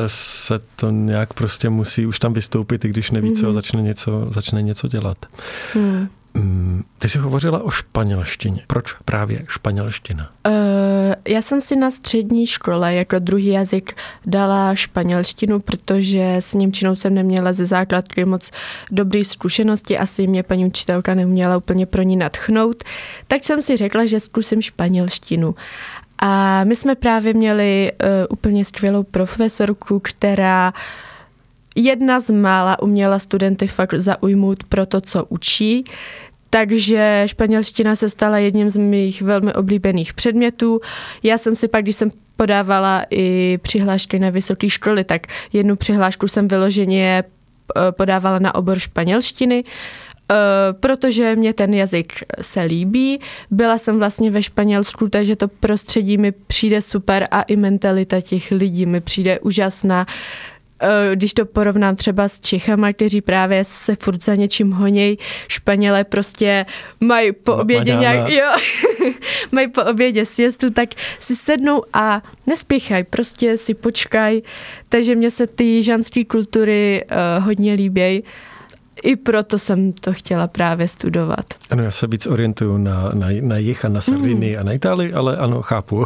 se 0.07 0.61
to 0.77 0.91
nějak 0.91 1.35
prostě 1.35 1.69
musí 1.69 2.07
už 2.07 2.19
tam 2.19 2.33
vystoupit, 2.33 2.85
i 2.85 2.89
když 2.89 3.11
neví, 3.11 3.33
co, 3.33 3.47
mhm. 3.47 3.55
začne 3.55 3.83
něco, 3.83 4.27
začne 4.31 4.63
něco 4.63 4.89
dělat. 4.89 5.27
Mm, 5.75 6.09
ty 6.99 7.09
jsi 7.09 7.19
hovořila 7.19 7.63
o 7.63 7.71
španělštině. 7.71 8.63
Proč 8.67 8.93
právě 9.05 9.45
španělština? 9.49 10.31
Uh, 10.47 10.53
já 11.29 11.43
jsem 11.43 11.61
si 11.61 11.77
na 11.77 11.91
střední 11.91 12.47
škole 12.47 12.95
jako 12.95 13.19
druhý 13.19 13.47
jazyk 13.47 13.97
dala 14.27 14.75
španělštinu, 14.75 15.61
protože 15.61 16.37
s 16.37 16.55
Němčinou 16.55 16.97
jsem 16.97 17.15
neměla 17.15 17.53
ze 17.53 17.67
základky 17.67 18.25
moc 18.25 18.51
dobré 18.91 19.25
zkušenosti. 19.25 19.99
Asi 19.99 20.27
mě 20.27 20.43
paní 20.43 20.67
učitelka 20.67 21.15
neměla 21.15 21.57
úplně 21.57 21.87
pro 21.87 22.03
ní 22.03 22.17
natchnout. 22.17 22.85
Tak 23.29 23.45
jsem 23.45 23.63
si 23.63 23.77
řekla, 23.77 24.07
že 24.07 24.21
zkusím 24.21 24.63
španělštinu. 24.63 25.55
A 26.19 26.65
my 26.65 26.77
jsme 26.77 26.95
právě 26.95 27.35
měli 27.35 27.93
uh, 27.93 28.09
úplně 28.31 28.65
skvělou 28.65 29.03
profesorku, 29.03 30.01
která 30.01 30.73
jedna 31.77 32.21
z 32.21 32.31
mála 32.31 32.83
uměla 32.83 33.19
studenty 33.19 33.67
fakt 33.67 33.95
zaujmout 33.95 34.65
pro 34.65 34.87
to, 34.87 35.01
co 35.01 35.25
učí. 35.25 35.85
Takže 36.51 37.23
španělština 37.27 37.97
se 37.97 38.11
stala 38.11 38.39
jedním 38.39 38.71
z 38.71 38.77
mých 38.77 39.23
velmi 39.23 39.55
oblíbených 39.55 40.15
předmětů. 40.15 40.81
Já 41.23 41.39
jsem 41.39 41.55
si 41.55 41.69
pak, 41.69 41.83
když 41.83 41.97
jsem 41.97 42.13
podávala 42.37 43.05
i 43.11 43.59
přihlášky 43.63 44.19
na 44.19 44.31
vysoké 44.31 44.71
školy, 44.71 45.05
tak 45.05 45.27
jednu 45.53 45.77
přihlášku 45.77 46.29
jsem 46.29 46.49
vyloženě 46.49 47.25
eh, 47.25 47.93
podávala 47.93 48.39
na 48.39 48.55
obor 48.55 48.79
španělštiny, 48.79 49.65
eh, 49.65 50.35
protože 50.73 51.37
mě 51.37 51.53
ten 51.53 51.75
jazyk 51.75 52.13
se 52.41 52.63
líbí. 52.63 53.21
Byla 53.51 53.79
jsem 53.79 53.99
vlastně 53.99 54.31
ve 54.31 54.43
Španělsku, 54.43 55.09
takže 55.09 55.37
to 55.37 55.49
prostředí 55.49 56.19
mi 56.19 56.33
přijde 56.33 56.83
super 56.83 57.29
a 57.31 57.43
i 57.43 57.57
mentalita 57.57 58.21
těch 58.21 58.51
lidí 58.51 58.87
mi 58.87 59.01
přijde 59.01 59.41
úžasná. 59.41 60.07
Eh, 60.83 61.17
když 61.17 61.35
to 61.35 61.47
porovnám 61.47 61.97
třeba 61.97 62.29
s 62.29 62.41
Čechama, 62.41 62.93
kteří 62.93 63.21
právě 63.21 63.65
se 63.65 63.97
furt 63.97 64.25
za 64.25 64.35
něčím 64.35 64.71
honějí, 64.73 65.19
Španělé 65.49 66.05
prostě 66.05 66.67
mají 67.01 67.33
po 67.33 67.57
obědě 67.57 67.95
nějak, 67.95 68.31
jo, 68.31 68.51
mají 69.53 69.69
po 69.69 69.83
obědě 69.85 70.27
siestu, 70.27 70.71
tak 70.71 70.89
si 71.19 71.37
sednou 71.37 71.83
a 71.93 72.23
nespěchají, 72.47 73.05
prostě 73.05 73.57
si 73.57 73.75
počkají. 73.75 74.43
Takže 74.89 75.15
mě 75.15 75.31
se 75.31 75.47
ty 75.47 75.83
ženské 75.83 76.25
kultury 76.25 77.05
uh, 77.11 77.45
hodně 77.45 77.75
líbí 77.75 78.23
i 79.03 79.17
proto 79.17 79.59
jsem 79.59 79.93
to 79.93 80.13
chtěla 80.13 80.47
právě 80.47 80.89
studovat. 80.89 81.45
Ano, 81.71 81.83
já 81.83 81.91
se 81.91 82.07
víc 82.07 82.27
orientuju 82.27 82.79
na, 82.79 83.11
na, 83.15 83.27
na 83.41 83.57
jich 83.57 83.85
a 83.85 83.89
na 83.89 84.01
Sardinii 84.01 84.55
mm. 84.55 84.61
a 84.61 84.63
na 84.63 84.73
Itálii, 84.73 85.13
ale 85.13 85.37
ano, 85.37 85.63
chápu. 85.63 86.05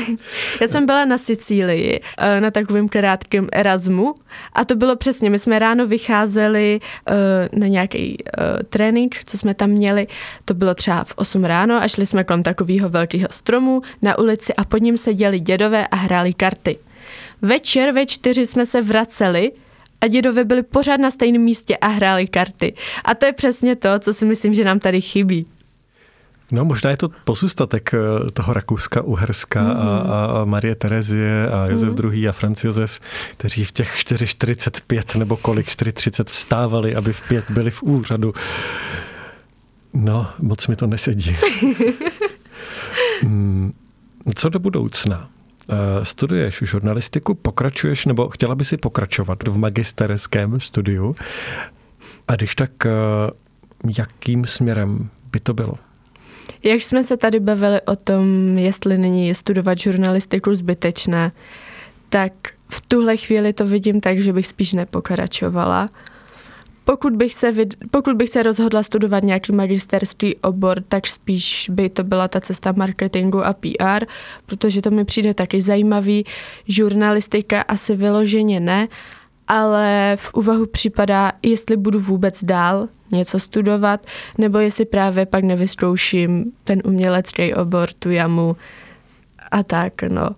Já 0.60 0.68
jsem 0.68 0.86
byla 0.86 1.04
na 1.04 1.18
Sicílii 1.18 2.00
eh, 2.18 2.40
na 2.40 2.50
takovém 2.50 2.88
krátkém 2.88 3.48
Erasmu 3.52 4.14
a 4.52 4.64
to 4.64 4.76
bylo 4.76 4.96
přesně, 4.96 5.30
my 5.30 5.38
jsme 5.38 5.58
ráno 5.58 5.86
vycházeli 5.86 6.80
eh, 7.06 7.48
na 7.52 7.66
nějaký 7.66 8.16
eh, 8.26 8.64
trénink, 8.64 9.24
co 9.24 9.38
jsme 9.38 9.54
tam 9.54 9.70
měli, 9.70 10.06
to 10.44 10.54
bylo 10.54 10.74
třeba 10.74 11.04
v 11.04 11.12
8 11.16 11.44
ráno 11.44 11.82
a 11.82 11.88
šli 11.88 12.06
jsme 12.06 12.24
kolem 12.24 12.42
takového 12.42 12.88
velkého 12.88 13.28
stromu 13.30 13.82
na 14.02 14.18
ulici 14.18 14.54
a 14.54 14.64
pod 14.64 14.82
ním 14.82 14.96
seděli 14.96 15.40
dědové 15.40 15.86
a 15.86 15.96
hráli 15.96 16.34
karty. 16.34 16.78
Večer 17.42 17.92
ve 17.92 18.06
čtyři 18.06 18.46
jsme 18.46 18.66
se 18.66 18.82
vraceli 18.82 19.52
a 20.00 20.06
dědové 20.06 20.44
byli 20.44 20.62
pořád 20.62 20.96
na 20.96 21.10
stejném 21.10 21.42
místě 21.42 21.76
a 21.76 21.86
hráli 21.86 22.26
karty. 22.26 22.74
A 23.04 23.14
to 23.14 23.26
je 23.26 23.32
přesně 23.32 23.76
to, 23.76 23.98
co 23.98 24.12
si 24.12 24.24
myslím, 24.24 24.54
že 24.54 24.64
nám 24.64 24.78
tady 24.78 25.00
chybí. 25.00 25.46
No 26.52 26.64
možná 26.64 26.90
je 26.90 26.96
to 26.96 27.08
pozůstatek 27.24 27.94
eh, 27.94 28.30
toho 28.30 28.52
Rakouska, 28.52 29.02
Uherska 29.02 29.62
mm. 29.62 29.70
a, 29.70 30.24
a 30.24 30.44
Marie 30.44 30.74
Terezie 30.74 31.48
a 31.50 31.66
Josef 31.66 31.88
mm. 31.88 32.12
II. 32.12 32.28
a 32.28 32.32
Franz 32.32 32.64
Josef, 32.64 33.00
kteří 33.32 33.64
v 33.64 33.72
těch 33.72 33.96
4.45 33.96 35.18
nebo 35.18 35.36
kolik, 35.36 35.68
4.30 35.68 36.24
vstávali, 36.24 36.96
aby 36.96 37.12
v 37.12 37.28
pět 37.28 37.50
byli 37.50 37.70
v 37.70 37.82
úřadu. 37.82 38.34
No, 39.94 40.26
moc 40.38 40.66
mi 40.66 40.76
to 40.76 40.86
nesedí. 40.86 41.36
mm, 43.22 43.72
co 44.34 44.48
do 44.48 44.58
budoucna? 44.58 45.28
Eh, 45.70 46.04
studuješ 46.04 46.62
žurnalistiku, 46.62 47.34
pokračuješ, 47.34 48.06
nebo 48.06 48.28
chtěla 48.28 48.54
by 48.54 48.64
si 48.64 48.76
pokračovat 48.76 49.42
v 49.48 49.58
magisterském 49.58 50.60
studiu. 50.60 51.16
A 52.28 52.36
když 52.36 52.54
tak, 52.54 52.70
eh, 52.86 52.90
jakým 53.98 54.46
směrem 54.46 55.08
by 55.32 55.40
to 55.40 55.54
bylo? 55.54 55.74
Jak 56.62 56.82
jsme 56.82 57.04
se 57.04 57.16
tady 57.16 57.40
bavili 57.40 57.80
o 57.80 57.96
tom, 57.96 58.58
jestli 58.58 58.98
není 58.98 59.34
studovat 59.34 59.78
žurnalistiku 59.78 60.54
zbytečné, 60.54 61.32
tak 62.08 62.32
v 62.68 62.80
tuhle 62.80 63.16
chvíli 63.16 63.52
to 63.52 63.66
vidím 63.66 64.00
tak, 64.00 64.18
že 64.18 64.32
bych 64.32 64.46
spíš 64.46 64.72
nepokračovala 64.72 65.88
pokud 66.84 67.16
bych, 67.16 67.34
se, 67.34 67.52
pokud 67.90 68.16
bych 68.16 68.28
se 68.28 68.42
rozhodla 68.42 68.82
studovat 68.82 69.24
nějaký 69.24 69.52
magisterský 69.52 70.36
obor, 70.36 70.82
tak 70.88 71.06
spíš 71.06 71.70
by 71.72 71.88
to 71.88 72.04
byla 72.04 72.28
ta 72.28 72.40
cesta 72.40 72.72
marketingu 72.72 73.46
a 73.46 73.52
PR, 73.52 74.04
protože 74.46 74.82
to 74.82 74.90
mi 74.90 75.04
přijde 75.04 75.34
taky 75.34 75.60
zajímavý. 75.60 76.26
Žurnalistika 76.68 77.62
asi 77.62 77.96
vyloženě 77.96 78.60
ne, 78.60 78.88
ale 79.48 80.16
v 80.20 80.34
úvahu 80.34 80.66
připadá, 80.66 81.32
jestli 81.42 81.76
budu 81.76 82.00
vůbec 82.00 82.44
dál 82.44 82.88
něco 83.12 83.38
studovat, 83.38 84.06
nebo 84.38 84.58
jestli 84.58 84.84
právě 84.84 85.26
pak 85.26 85.44
nevyzkouším 85.44 86.52
ten 86.64 86.82
umělecký 86.84 87.54
obor, 87.54 87.88
tu 87.98 88.10
jamu 88.10 88.56
a 89.50 89.62
tak, 89.62 90.02
no. 90.02 90.30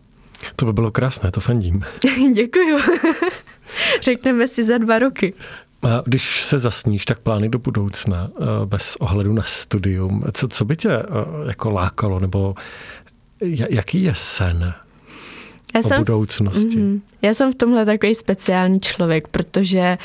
To 0.56 0.66
by 0.66 0.72
bylo 0.72 0.90
krásné, 0.90 1.30
to 1.30 1.40
fandím. 1.40 1.82
Děkuju. 2.34 2.78
Řekneme 4.02 4.48
si 4.48 4.64
za 4.64 4.78
dva 4.78 4.98
roky. 4.98 5.34
A 5.82 6.02
když 6.04 6.42
se 6.42 6.58
zasníš, 6.58 7.04
tak 7.04 7.18
plány 7.18 7.48
do 7.48 7.58
budoucna, 7.58 8.30
eh, 8.40 8.66
bez 8.66 8.96
ohledu 8.96 9.32
na 9.32 9.42
studium, 9.42 10.24
co, 10.32 10.48
co 10.48 10.64
by 10.64 10.76
tě 10.76 10.90
eh, 10.90 11.04
jako 11.46 11.70
lákalo, 11.70 12.20
nebo 12.20 12.54
jaký 13.70 14.02
je 14.02 14.14
sen 14.16 14.74
já 15.74 15.80
o 15.80 15.82
jsem, 15.82 15.98
budoucnosti? 15.98 16.78
Mm, 16.78 17.02
já 17.22 17.34
jsem 17.34 17.52
v 17.52 17.54
tomhle 17.54 17.86
takový 17.86 18.14
speciální 18.14 18.80
člověk, 18.80 19.28
protože 19.28 19.98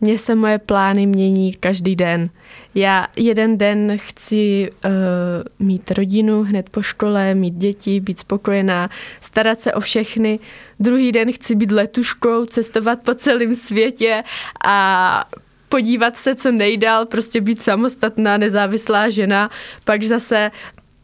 mně 0.00 0.18
se 0.18 0.34
moje 0.34 0.58
plány 0.58 1.06
mění 1.06 1.52
každý 1.52 1.96
den. 1.96 2.30
Já 2.74 3.06
jeden 3.16 3.58
den 3.58 3.92
chci 3.96 4.70
uh, 4.84 5.66
mít 5.66 5.90
rodinu 5.90 6.42
hned 6.42 6.70
po 6.70 6.82
škole, 6.82 7.34
mít 7.34 7.54
děti, 7.54 8.00
být 8.00 8.18
spokojená, 8.18 8.90
starat 9.20 9.60
se 9.60 9.72
o 9.72 9.80
všechny. 9.80 10.38
Druhý 10.80 11.12
den 11.12 11.32
chci 11.32 11.54
být 11.54 11.72
letuškou, 11.72 12.44
cestovat 12.44 13.02
po 13.02 13.14
celém 13.14 13.54
světě 13.54 14.22
a 14.64 15.24
podívat 15.68 16.16
se 16.16 16.34
co 16.34 16.52
nejdál, 16.52 17.06
prostě 17.06 17.40
být 17.40 17.62
samostatná, 17.62 18.36
nezávislá 18.36 19.08
žena. 19.08 19.50
Pak 19.84 20.02
zase 20.02 20.50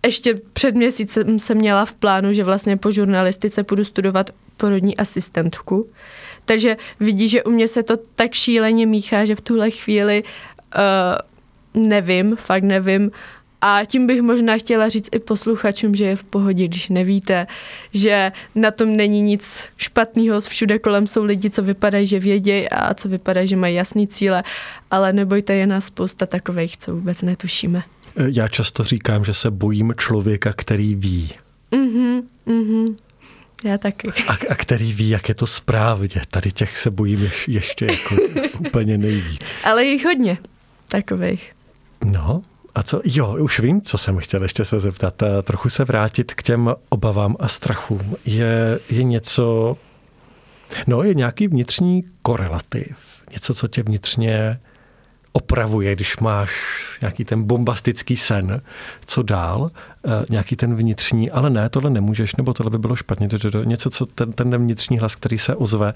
ještě 0.06 0.40
před 0.52 0.74
měsícem 0.74 1.38
jsem 1.38 1.58
měla 1.58 1.84
v 1.84 1.94
plánu, 1.94 2.32
že 2.32 2.44
vlastně 2.44 2.76
po 2.76 2.90
žurnalistice 2.90 3.64
půjdu 3.64 3.84
studovat 3.84 4.30
porodní 4.56 4.96
asistentku. 4.96 5.88
Takže 6.44 6.76
vidí, 7.00 7.28
že 7.28 7.42
u 7.42 7.50
mě 7.50 7.68
se 7.68 7.82
to 7.82 7.96
tak 8.14 8.32
šíleně 8.32 8.86
míchá, 8.86 9.24
že 9.24 9.34
v 9.34 9.40
tuhle 9.40 9.70
chvíli 9.70 10.24
uh, 11.74 11.82
nevím, 11.88 12.36
fakt 12.36 12.62
nevím. 12.62 13.10
A 13.64 13.80
tím 13.84 14.06
bych 14.06 14.22
možná 14.22 14.58
chtěla 14.58 14.88
říct 14.88 15.08
i 15.12 15.18
posluchačům, 15.18 15.94
že 15.94 16.04
je 16.04 16.16
v 16.16 16.24
pohodě, 16.24 16.68
když 16.68 16.88
nevíte, 16.88 17.46
že 17.94 18.32
na 18.54 18.70
tom 18.70 18.96
není 18.96 19.20
nic 19.20 19.64
špatného. 19.76 20.40
Všude 20.40 20.78
kolem 20.78 21.06
jsou 21.06 21.24
lidi, 21.24 21.50
co 21.50 21.62
vypadají, 21.62 22.06
že 22.06 22.18
vědějí 22.18 22.68
a 22.68 22.94
co 22.94 23.08
vypadají, 23.08 23.48
že 23.48 23.56
mají 23.56 23.74
jasný 23.74 24.06
cíle, 24.08 24.42
ale 24.90 25.12
nebojte, 25.12 25.54
je 25.54 25.66
nás 25.66 25.84
spousta 25.84 26.26
takových, 26.26 26.76
co 26.76 26.94
vůbec 26.94 27.22
netušíme. 27.22 27.82
Já 28.16 28.48
často 28.48 28.84
říkám, 28.84 29.24
že 29.24 29.34
se 29.34 29.50
bojím 29.50 29.94
člověka, 29.98 30.52
který 30.56 30.94
ví. 30.94 31.30
Mhm, 31.70 32.22
mhm. 32.46 32.96
Já 33.64 33.78
taky. 33.78 34.08
A, 34.28 34.32
a 34.50 34.54
který 34.54 34.92
ví, 34.92 35.08
jak 35.08 35.28
je 35.28 35.34
to 35.34 35.46
správně. 35.46 36.22
Tady 36.30 36.52
těch 36.52 36.78
se 36.78 36.90
bojím 36.90 37.22
ješ, 37.22 37.48
ještě 37.48 37.86
jako 37.86 38.14
úplně 38.58 38.98
nejvíc. 38.98 39.54
Ale 39.64 39.84
jich 39.84 40.04
hodně 40.04 40.38
takových. 40.88 41.52
No, 42.04 42.42
a 42.74 42.82
co? 42.82 43.00
Jo, 43.04 43.36
už 43.40 43.60
vím, 43.60 43.80
co 43.80 43.98
jsem 43.98 44.18
chtěl 44.18 44.42
ještě 44.42 44.64
se 44.64 44.80
zeptat. 44.80 45.22
Trochu 45.42 45.68
se 45.68 45.84
vrátit 45.84 46.34
k 46.34 46.42
těm 46.42 46.74
obavám 46.88 47.36
a 47.40 47.48
strachům. 47.48 48.16
Je, 48.24 48.80
je 48.90 49.02
něco, 49.02 49.76
no 50.86 51.02
je 51.02 51.14
nějaký 51.14 51.48
vnitřní 51.48 52.02
korelativ. 52.22 52.96
Něco, 53.32 53.54
co 53.54 53.68
tě 53.68 53.82
vnitřně 53.82 54.60
opravuje, 55.32 55.94
když 55.94 56.18
máš 56.18 56.52
nějaký 57.00 57.24
ten 57.24 57.42
bombastický 57.42 58.16
sen, 58.16 58.60
co 59.06 59.22
dál, 59.22 59.70
eh, 60.04 60.08
nějaký 60.30 60.56
ten 60.56 60.76
vnitřní, 60.76 61.30
ale 61.30 61.50
ne, 61.50 61.68
tohle 61.68 61.90
nemůžeš, 61.90 62.36
nebo 62.36 62.52
tohle 62.52 62.70
by 62.70 62.78
bylo 62.78 62.96
špatně, 62.96 63.28
něco, 63.64 63.90
co 63.90 64.06
ten, 64.06 64.32
ten 64.32 64.58
vnitřní 64.58 64.98
hlas, 64.98 65.14
který 65.14 65.38
se 65.38 65.54
ozve 65.54 65.94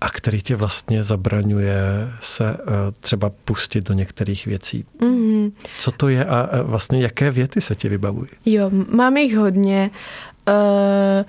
a 0.00 0.10
který 0.10 0.42
tě 0.42 0.56
vlastně 0.56 1.04
zabraňuje 1.04 2.10
se 2.20 2.50
eh, 2.50 2.56
třeba 3.00 3.30
pustit 3.44 3.88
do 3.88 3.94
některých 3.94 4.46
věcí. 4.46 4.84
Mm-hmm. 5.00 5.52
Co 5.78 5.90
to 5.90 6.08
je 6.08 6.24
a 6.24 6.62
vlastně 6.62 7.02
jaké 7.02 7.30
věty 7.30 7.60
se 7.60 7.74
ti 7.74 7.88
vybavují? 7.88 8.28
Jo, 8.46 8.70
mám 8.90 9.16
jich 9.16 9.36
hodně. 9.36 9.90
Uh 10.48 11.24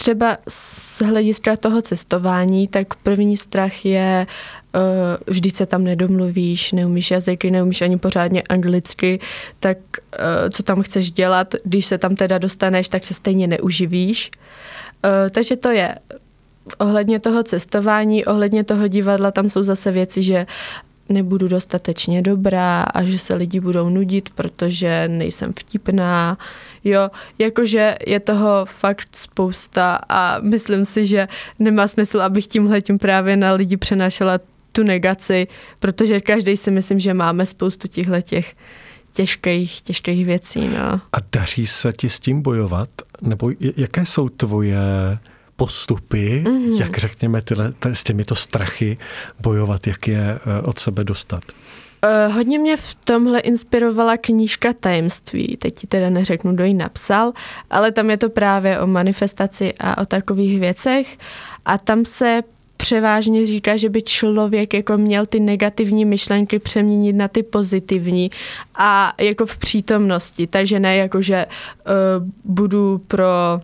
třeba 0.00 0.38
z 0.48 1.02
hlediska 1.02 1.56
toho 1.56 1.82
cestování, 1.82 2.68
tak 2.68 2.94
první 2.94 3.36
strach 3.36 3.84
je 3.84 4.26
uh, 4.74 4.80
vždyť 5.26 5.54
se 5.54 5.66
tam 5.66 5.84
nedomluvíš, 5.84 6.72
neumíš 6.72 7.10
jazyky, 7.10 7.50
neumíš 7.50 7.82
ani 7.82 7.98
pořádně 7.98 8.42
anglicky, 8.42 9.20
tak 9.60 9.78
uh, 9.78 10.50
co 10.50 10.62
tam 10.62 10.82
chceš 10.82 11.10
dělat, 11.10 11.54
když 11.64 11.86
se 11.86 11.98
tam 11.98 12.16
teda 12.16 12.38
dostaneš, 12.38 12.88
tak 12.88 13.04
se 13.04 13.14
stejně 13.14 13.46
neuživíš. 13.46 14.30
Uh, 15.04 15.30
takže 15.30 15.56
to 15.56 15.70
je 15.70 15.94
ohledně 16.78 17.20
toho 17.20 17.42
cestování, 17.42 18.24
ohledně 18.24 18.64
toho 18.64 18.88
divadla, 18.88 19.30
tam 19.30 19.50
jsou 19.50 19.62
zase 19.62 19.90
věci, 19.90 20.22
že 20.22 20.46
nebudu 21.08 21.48
dostatečně 21.48 22.22
dobrá 22.22 22.82
a 22.82 23.04
že 23.04 23.18
se 23.18 23.34
lidi 23.34 23.60
budou 23.60 23.88
nudit, 23.88 24.30
protože 24.30 25.08
nejsem 25.08 25.52
vtipná. 25.52 26.38
Jo, 26.84 27.10
jakože 27.38 27.96
je 28.06 28.20
toho 28.20 28.64
fakt 28.64 29.08
spousta 29.16 29.98
a 30.08 30.38
myslím 30.40 30.84
si, 30.84 31.06
že 31.06 31.28
nemá 31.58 31.88
smysl, 31.88 32.20
abych 32.20 32.46
tímhle 32.46 32.80
tím 32.80 32.98
právě 32.98 33.36
na 33.36 33.52
lidi 33.52 33.76
přenášela 33.76 34.38
tu 34.72 34.82
negaci, 34.82 35.46
protože 35.78 36.20
každý 36.20 36.56
si 36.56 36.70
myslím, 36.70 37.00
že 37.00 37.14
máme 37.14 37.46
spoustu 37.46 37.88
těchto 37.88 38.20
těch 38.20 38.54
těžkých, 39.12 39.80
těžkých 39.80 40.26
věcí. 40.26 40.68
No. 40.68 41.00
A 41.12 41.16
daří 41.32 41.66
se 41.66 41.92
ti 41.92 42.08
s 42.08 42.20
tím 42.20 42.42
bojovat? 42.42 42.88
Nebo 43.22 43.50
jaké 43.76 44.06
jsou 44.06 44.28
tvoje 44.28 44.78
postupy, 45.56 46.44
mm-hmm. 46.46 46.80
jak 46.80 46.98
řekněme 46.98 47.42
tyhle, 47.42 47.72
s 47.92 48.04
těmito 48.04 48.34
strachy 48.34 48.98
bojovat, 49.40 49.86
jak 49.86 50.08
je 50.08 50.20
eh, 50.20 50.62
od 50.62 50.78
sebe 50.78 51.04
dostat? 51.04 51.40
Uh, 52.26 52.34
hodně 52.34 52.58
mě 52.58 52.76
v 52.76 52.94
tomhle 52.94 53.40
inspirovala 53.40 54.16
knížka 54.16 54.72
Tajemství. 54.72 55.56
Teď 55.56 55.74
ti 55.74 55.86
teda 55.86 56.10
neřeknu, 56.10 56.54
kdo 56.54 56.64
ji 56.64 56.74
napsal, 56.74 57.32
ale 57.70 57.92
tam 57.92 58.10
je 58.10 58.16
to 58.16 58.30
právě 58.30 58.80
o 58.80 58.86
manifestaci 58.86 59.74
a 59.80 59.98
o 59.98 60.04
takových 60.04 60.60
věcech. 60.60 61.18
A 61.64 61.78
tam 61.78 62.04
se 62.04 62.42
převážně 62.80 63.46
říká, 63.46 63.76
že 63.76 63.88
by 63.88 64.02
člověk 64.02 64.74
jako 64.74 64.96
měl 64.96 65.26
ty 65.26 65.40
negativní 65.40 66.04
myšlenky 66.04 66.58
přeměnit 66.58 67.16
na 67.16 67.28
ty 67.28 67.42
pozitivní 67.42 68.30
a 68.74 69.12
jako 69.20 69.46
v 69.46 69.56
přítomnosti. 69.56 70.46
Takže 70.46 70.80
ne 70.80 70.96
jako, 70.96 71.22
že 71.22 71.46
uh, 71.46 72.26
budu 72.44 72.98
pro 73.06 73.60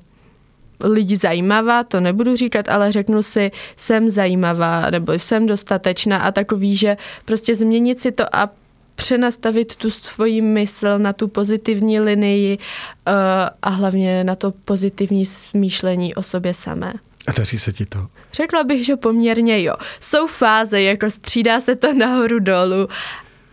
lidi 0.85 1.17
zajímavá, 1.17 1.85
to 1.85 2.01
nebudu 2.01 2.37
říkat, 2.37 2.69
ale 2.69 2.93
řeknu 2.93 3.23
si, 3.23 3.51
jsem 3.77 4.11
zajímavá 4.11 4.91
nebo 4.91 5.13
jsem 5.13 5.47
dostatečná 5.47 6.19
a 6.19 6.33
takový, 6.33 6.77
že 6.77 6.97
prostě 7.25 7.57
změnit 7.57 8.01
si 8.01 8.13
to 8.13 8.37
a 8.37 8.51
přenastavit 8.95 9.77
tu 9.77 9.91
svoji 9.91 10.41
mysl 10.41 10.99
na 10.99 11.13
tu 11.13 11.29
pozitivní 11.29 12.01
linii 12.01 12.59
uh, 12.59 13.15
a 13.63 13.69
hlavně 13.69 14.25
na 14.25 14.37
to 14.37 14.53
pozitivní 14.65 15.27
smýšlení 15.27 16.15
o 16.15 16.23
sobě 16.23 16.55
samé. 16.55 16.93
A 17.27 17.33
daří 17.33 17.59
se 17.59 17.73
ti 17.73 17.87
to? 17.87 18.07
Řekla 18.33 18.65
bych, 18.65 18.85
že 18.85 18.97
poměrně 18.97 19.63
jo. 19.63 19.75
Jsou 20.01 20.27
fáze, 20.27 20.83
jako 20.83 21.11
střídá 21.11 21.61
se 21.61 21.77
to 21.77 21.93
nahoru 21.93 22.39
dolů, 22.39 22.89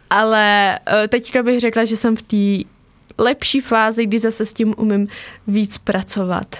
ale 0.10 0.80
uh, 0.88 1.08
teďka 1.08 1.44
bych 1.44 1.60
řekla, 1.60 1.86
že 1.86 1.98
jsem 1.98 2.16
v 2.16 2.22
té 2.22 2.70
lepší 3.18 3.62
fázi, 3.62 4.06
kdy 4.06 4.20
zase 4.20 4.46
s 4.46 4.54
tím 4.54 4.74
umím 4.78 5.08
víc 5.48 5.78
pracovat. 5.78 6.56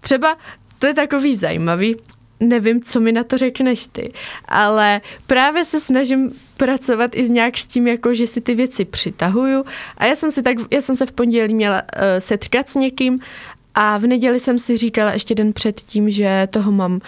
Třeba 0.00 0.36
to 0.78 0.86
je 0.86 0.94
takový 0.94 1.36
zajímavý, 1.36 1.96
nevím, 2.40 2.82
co 2.82 3.00
mi 3.00 3.12
na 3.12 3.24
to 3.24 3.38
řekneš 3.38 3.86
ty, 3.86 4.12
ale 4.44 5.00
právě 5.26 5.64
se 5.64 5.80
snažím 5.80 6.32
pracovat 6.56 7.14
i 7.14 7.30
nějak 7.30 7.58
s 7.58 7.66
tím, 7.66 7.86
jako 7.86 8.14
že 8.14 8.26
si 8.26 8.40
ty 8.40 8.54
věci 8.54 8.84
přitahuju 8.84 9.64
a 9.98 10.06
já 10.06 10.16
jsem, 10.16 10.30
si 10.30 10.42
tak, 10.42 10.56
já 10.70 10.80
jsem 10.80 10.96
se 10.96 11.06
v 11.06 11.12
pondělí 11.12 11.54
měla 11.54 11.82
uh, 11.82 11.98
setkat 12.18 12.68
s 12.68 12.74
někým 12.74 13.18
a 13.74 13.98
v 13.98 14.06
neděli 14.06 14.40
jsem 14.40 14.58
si 14.58 14.76
říkala 14.76 15.12
ještě 15.12 15.34
den 15.34 15.52
předtím, 15.52 16.10
že 16.10 16.48
toho 16.50 16.72
mám 16.72 16.92
uh, 16.92 17.00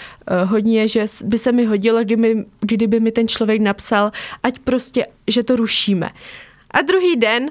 hodně, 0.50 0.88
že 0.88 1.06
by 1.24 1.38
se 1.38 1.52
mi 1.52 1.64
hodilo, 1.64 2.04
kdyby, 2.04 2.44
kdyby 2.60 3.00
mi 3.00 3.12
ten 3.12 3.28
člověk 3.28 3.60
napsal, 3.60 4.12
ať 4.42 4.58
prostě, 4.58 5.06
že 5.28 5.42
to 5.42 5.56
rušíme. 5.56 6.08
A 6.70 6.82
druhý 6.82 7.16
den 7.16 7.50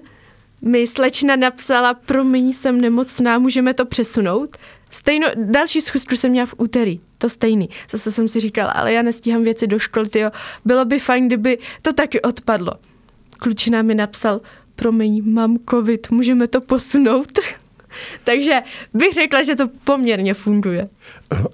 mi 0.62 0.88
slečna 0.88 1.36
napsala, 1.36 1.94
promiň, 1.94 2.54
jsem 2.54 2.82
nemocná, 2.82 3.40
můžeme 3.40 3.74
to 3.74 3.86
přesunout? 3.86 4.58
Stejno, 4.92 5.28
další 5.36 5.82
schůzku 5.82 6.16
jsem 6.16 6.32
měla 6.32 6.46
v 6.46 6.56
úterý, 6.58 7.00
to 7.18 7.30
stejný. 7.30 7.70
Zase 7.90 8.12
jsem 8.12 8.28
si 8.28 8.40
říkala, 8.40 8.72
ale 8.72 8.94
já 8.94 9.02
nestíhám 9.02 9.44
věci 9.44 9.68
do 9.68 9.80
školy, 9.80 10.10
tyjo. 10.10 10.32
bylo 10.66 10.86
by 10.86 11.00
fajn, 11.00 11.28
kdyby 11.28 11.58
to 11.82 11.94
taky 11.94 12.22
odpadlo. 12.22 12.72
Klučina 13.40 13.82
mi 13.82 13.96
napsal, 13.96 14.42
promiň, 14.76 15.22
mám 15.34 15.58
covid, 15.70 16.12
můžeme 16.12 16.48
to 16.48 16.62
posunout? 16.62 17.40
Takže 18.24 18.62
bych 18.94 19.14
řekla, 19.14 19.44
že 19.44 19.56
to 19.56 19.68
poměrně 19.84 20.34
funguje. 20.34 20.90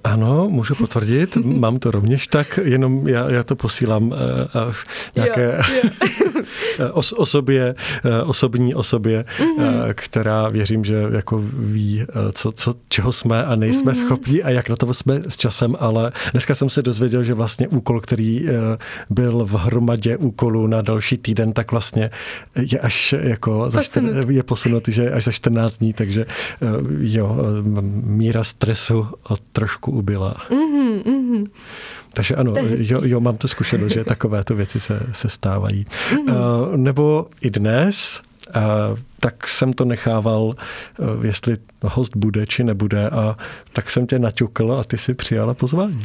Ano, 0.04 0.48
můžu 0.48 0.74
potvrdit, 0.74 1.36
mám 1.36 1.78
to 1.78 1.90
rovněž 1.90 2.26
tak, 2.26 2.58
jenom 2.62 3.08
já, 3.08 3.30
já 3.30 3.42
to 3.42 3.56
posílám 3.56 4.08
uh, 4.08 4.12
uh, 4.68 4.74
nějaké 5.14 5.60
jo, 5.74 5.90
jo. 6.78 6.90
os, 6.92 7.12
osobě, 7.12 7.74
uh, 8.04 8.30
osobní 8.30 8.74
osobě, 8.74 9.24
mm-hmm. 9.38 9.58
uh, 9.58 9.92
která 9.92 10.48
věřím, 10.48 10.84
že 10.84 11.04
jako 11.12 11.42
ví, 11.52 12.00
uh, 12.00 12.30
co, 12.32 12.52
co, 12.52 12.74
čeho 12.88 13.12
jsme 13.12 13.44
a 13.44 13.54
nejsme 13.54 13.92
mm-hmm. 13.92 14.04
schopni 14.06 14.42
a 14.42 14.50
jak 14.50 14.68
na 14.68 14.76
to 14.76 14.94
jsme 14.94 15.22
s 15.28 15.36
časem, 15.36 15.76
ale 15.78 16.12
dneska 16.30 16.54
jsem 16.54 16.70
se 16.70 16.82
dozvěděl, 16.82 17.24
že 17.24 17.34
vlastně 17.34 17.68
úkol, 17.68 18.00
který 18.00 18.42
uh, 18.42 18.50
byl 19.10 19.44
v 19.44 19.54
hromadě 19.54 20.16
úkolů 20.16 20.66
na 20.66 20.82
další 20.82 21.18
týden, 21.18 21.52
tak 21.52 21.72
vlastně 21.72 22.10
je 22.54 22.78
až 22.78 23.14
jako 23.20 23.70
za 23.70 23.82
čtyř, 23.82 24.02
je 24.28 24.42
posunutý, 24.42 24.92
že 24.92 25.10
až 25.10 25.24
za 25.24 25.32
14 25.32 25.78
dní, 25.78 25.92
takže 25.92 26.26
jo, 27.00 27.36
míra 28.04 28.44
stresu 28.44 29.06
trošku 29.52 29.69
ubyla. 29.86 30.36
Mm-hmm, 30.50 31.02
mm-hmm. 31.02 31.50
Takže 32.12 32.34
ano, 32.34 32.52
jo, 32.76 33.00
jo, 33.04 33.20
mám 33.20 33.36
tu 33.36 33.48
zkušenost, 33.48 33.92
že 33.92 34.04
takovéto 34.04 34.54
věci 34.54 34.80
se, 34.80 35.00
se 35.12 35.28
stávají. 35.28 35.84
Mm-hmm. 35.84 36.70
Uh, 36.70 36.76
nebo 36.76 37.26
i 37.40 37.50
dnes, 37.50 38.20
uh, 38.56 38.62
tak 39.20 39.48
jsem 39.48 39.72
to 39.72 39.84
nechával, 39.84 40.42
uh, 40.42 40.54
jestli 41.26 41.56
host 41.82 42.16
bude 42.16 42.46
či 42.46 42.64
nebude 42.64 43.10
a 43.10 43.36
tak 43.72 43.90
jsem 43.90 44.06
tě 44.06 44.18
naťukl 44.18 44.72
a 44.72 44.84
ty 44.84 44.98
si 44.98 45.14
přijala 45.14 45.54
pozvání. 45.54 46.02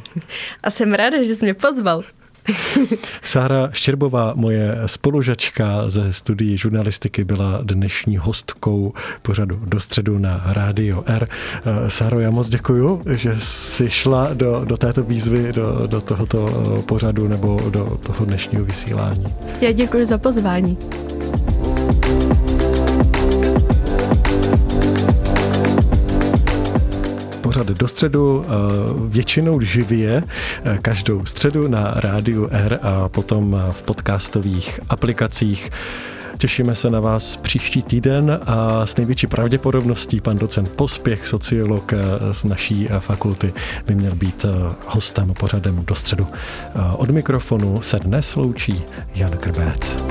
A 0.63 0.71
jsem 0.71 0.93
ráda, 0.93 1.23
že 1.23 1.35
jsi 1.35 1.45
mě 1.45 1.53
pozval. 1.53 2.03
Sára 3.23 3.69
Štěrbová, 3.73 4.33
moje 4.35 4.77
spolužačka 4.85 5.89
ze 5.89 6.13
studií 6.13 6.57
žurnalistiky, 6.57 7.23
byla 7.23 7.59
dnešní 7.63 8.17
hostkou 8.17 8.93
pořadu 9.21 9.59
do 9.65 9.79
středu 9.79 10.17
na 10.17 10.41
Rádio 10.45 11.03
R. 11.05 11.27
Eh, 11.65 11.89
Sáro, 11.89 12.19
já 12.19 12.29
moc 12.29 12.49
děkuju, 12.49 13.01
že 13.09 13.33
jsi 13.39 13.89
šla 13.89 14.29
do, 14.33 14.65
do 14.65 14.77
této 14.77 15.03
výzvy, 15.03 15.53
do, 15.53 15.87
do 15.87 16.01
tohoto 16.01 16.63
eh, 16.79 16.81
pořadu 16.81 17.27
nebo 17.27 17.59
do 17.69 17.99
toho 18.05 18.25
dnešního 18.25 18.65
vysílání. 18.65 19.25
Já 19.61 19.71
děkuji 19.71 20.05
za 20.05 20.17
pozvání. 20.17 20.77
Pořad 27.65 27.77
do 27.77 27.87
středu, 27.87 28.45
eh, 28.45 28.49
většinou 29.07 29.61
živě, 29.61 30.23
eh, 30.63 30.77
každou 30.81 31.25
středu 31.25 31.67
na 31.67 31.93
rádiu 31.95 32.47
R 32.51 32.79
a 32.81 33.09
potom 33.09 33.61
v 33.71 33.83
podcastových 33.83 34.79
aplikacích. 34.89 35.69
Těšíme 36.37 36.75
se 36.75 36.89
na 36.89 36.99
vás 36.99 37.35
příští 37.35 37.81
týden 37.81 38.39
a 38.45 38.85
s 38.85 38.97
největší 38.97 39.27
pravděpodobností 39.27 40.21
pan 40.21 40.37
docent 40.37 40.69
Pospěch, 40.69 41.27
sociolog 41.27 41.93
eh, 41.93 42.33
z 42.33 42.43
naší 42.43 42.87
fakulty, 42.99 43.53
by 43.87 43.95
měl 43.95 44.15
být 44.15 44.45
hostem 44.87 45.33
pořadem 45.39 45.85
do 45.87 45.95
středu. 45.95 46.27
Od 46.97 47.09
mikrofonu 47.09 47.81
se 47.81 47.99
dnes 47.99 48.35
loučí 48.35 48.83
Jan 49.15 49.37
Krbét. 49.37 50.03